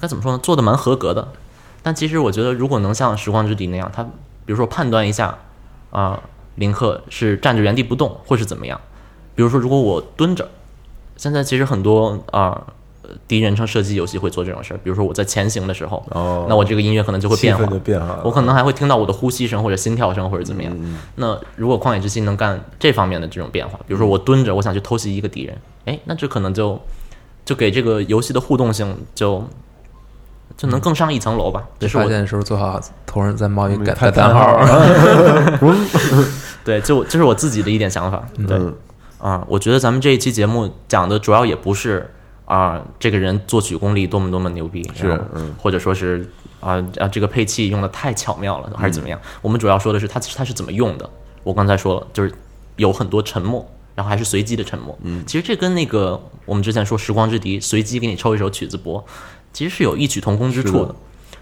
[0.00, 1.28] 该怎么说呢，做的蛮合格的。
[1.82, 5.36] 但其实我觉得，如果能像《时光之笛》那样，他比如说判断一下
[5.90, 6.22] 啊、
[6.54, 8.80] 林克是站着原地不动，或是怎么样。
[9.34, 10.48] 比如说，如果我蹲着，
[11.16, 12.66] 现在其实很多啊、呃
[13.26, 20.72] 第一人称射击游戏会做这种事儿，比如说我在前行的时候，哦，那我这个音乐可能就会变化变化，我可能还会听到我的呼吸声或者心跳声或者怎么样。
[20.78, 26.80] 嗯那如果旷野之心能干这方面的这种变化，比如说我蹲着，我想去偷袭一个敌人，哎，那这可能就
[27.44, 29.44] 就给这个游戏的互动性就
[30.56, 31.64] 就能更上一层楼吧。
[31.78, 35.56] 这是我发现的时候做好头上再冒一个感看感叹号。
[36.64, 38.24] 对，就这是我自己的一点想法。
[38.46, 38.74] 对嗯
[39.18, 42.10] 啊，我觉得咱们这一期节目讲的主要也不是
[42.52, 46.30] 啊这个人作曲功力多么多么牛逼，是嗯或者说是
[46.60, 49.18] 啊啊这个配器用的太巧妙了，还是怎么样？
[49.40, 51.08] 我们主要说的是他他是怎么用的。
[51.44, 52.30] 我刚才说了，就是
[52.76, 54.98] 有很多沉默，然后还是随机的沉默。
[55.02, 59.02] 嗯，其实这跟那个我们之前说《时光之笛》随机给你抽一首曲子播，
[59.54, 60.94] 其实是有异曲同工之处是的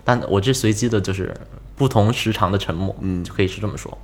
[0.04, 1.36] 但我这随机的就是
[1.74, 3.98] 不同时长的沉默，嗯，就可以是这么说。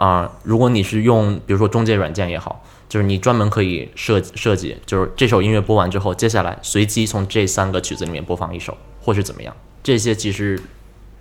[0.00, 10.58] 啊、如果你是用比如说中介软件也好，就是你专门可以设设计，就是这首音乐播完之后，接下来随机从这三个曲子里面播放一首，或是怎么样，这些其实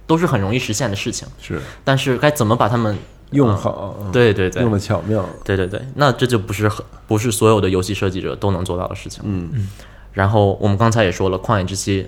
[0.08, 1.28] 都是很容易实现的事情。
[1.42, 1.62] 是。
[1.84, 2.98] 但是该怎么把它们
[3.32, 4.62] 用好，嗯对对对。
[4.64, 9.22] 用的巧妙，对对对，那这就不是很不是所有的游戏设计者都能做到的事情。
[9.26, 9.68] 嗯嗯。
[10.14, 12.08] 然后我们刚才也说了，旷野之息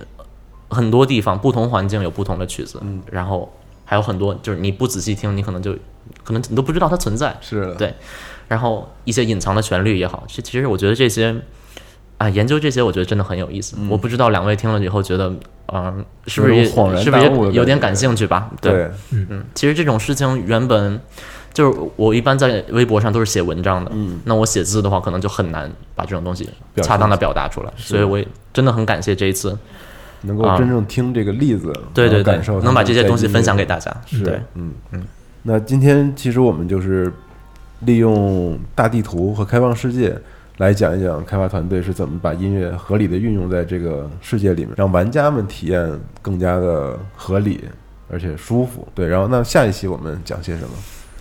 [0.70, 3.02] 很多地方不同环境有不同的曲子，嗯。
[3.12, 3.52] 然后
[3.84, 5.76] 还有很多就是你不仔细听，你可能就
[6.24, 7.36] 可能你都不知道它存在。
[7.42, 7.62] 是。
[7.62, 7.94] 的，对。
[8.48, 11.34] 然后一些隐藏的旋律也好，其其实我觉得这些
[12.18, 13.78] 啊，研究这些我觉得真的很有意思。
[13.90, 15.34] 我不知道两位听了以后觉得，
[15.72, 18.52] 嗯、是不是也有恍然是不是也有点感兴趣吧？
[18.60, 21.00] 对，嗯，其实这种事情原本
[21.54, 26.50] 就是我一般在微博上都是写文章的，嗯，那我写字的话，可能就很难把这种东西
[26.84, 29.58] 恰当的表达出来，所以我也真的很感谢这一次，
[30.24, 32.22] 能够真正听这个例子，啊对对。
[32.22, 34.24] 对感受，能把这些东西分享给大大家，是。
[34.26, 34.74] 对，，嗯。
[34.92, 35.04] 嗯。
[35.44, 37.12] 那今天其实我们就是
[37.80, 40.16] 利用大地图和开放世界
[40.58, 47.62] 来讲一讲开发团队是怎么把音乐合理的运用在这个世界里面，让玩家们体验更加的合理
[48.10, 48.88] 而且舒服。
[48.94, 50.70] 对，然后那下一期我们讲些什么？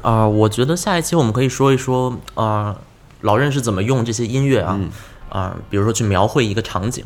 [0.03, 2.79] 啊、我觉得下一期我们可以说一说啊、
[3.23, 4.79] 老任是怎么用这些音乐啊，
[5.31, 7.03] 啊、比如说去描绘一个场景。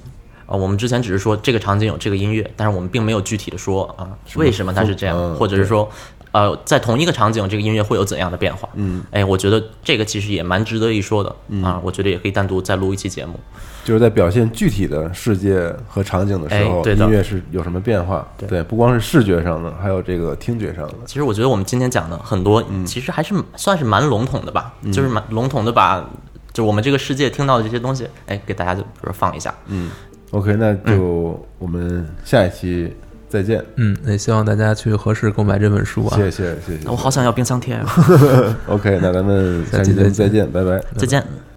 [0.46, 5.90] 啊、我们之前只是说这个场景有这个音乐，但是我们并没有具体的说啊、为什么它是这样，嗯或者是说，
[6.34, 8.68] 呃，在同一个场景这个音乐会有怎样的变化。
[8.74, 11.30] 嗯，哎，我觉得这个其实也蛮值得一说的、
[11.62, 13.38] 啊，我觉得也可以单独再录一期节目。
[13.84, 18.26] 就是在表现具体的世界和场景的时候，哎对的音乐是有什么变化？
[18.36, 20.94] 对不光是视觉上的，还有这个听觉上的。
[21.06, 26.04] 其实我觉得我们今天讲的很多，其实还是算是蛮笼统的吧，就是蛮笼统的把，
[26.52, 29.54] 就我们这个世界听到的这些东西，哎，给大家就比如说放一下。
[29.68, 29.88] 嗯
[30.32, 32.92] OK，那就我们下一期
[33.34, 33.60] 再见。
[33.74, 36.16] 嗯，也希望大家去合适购买这本书啊。
[36.16, 36.88] 谢谢谢谢。
[36.88, 37.84] 我好想要冰箱贴啊！
[38.68, 40.80] OK，那咱们下下期再见，拜拜。
[40.96, 41.53] 再见。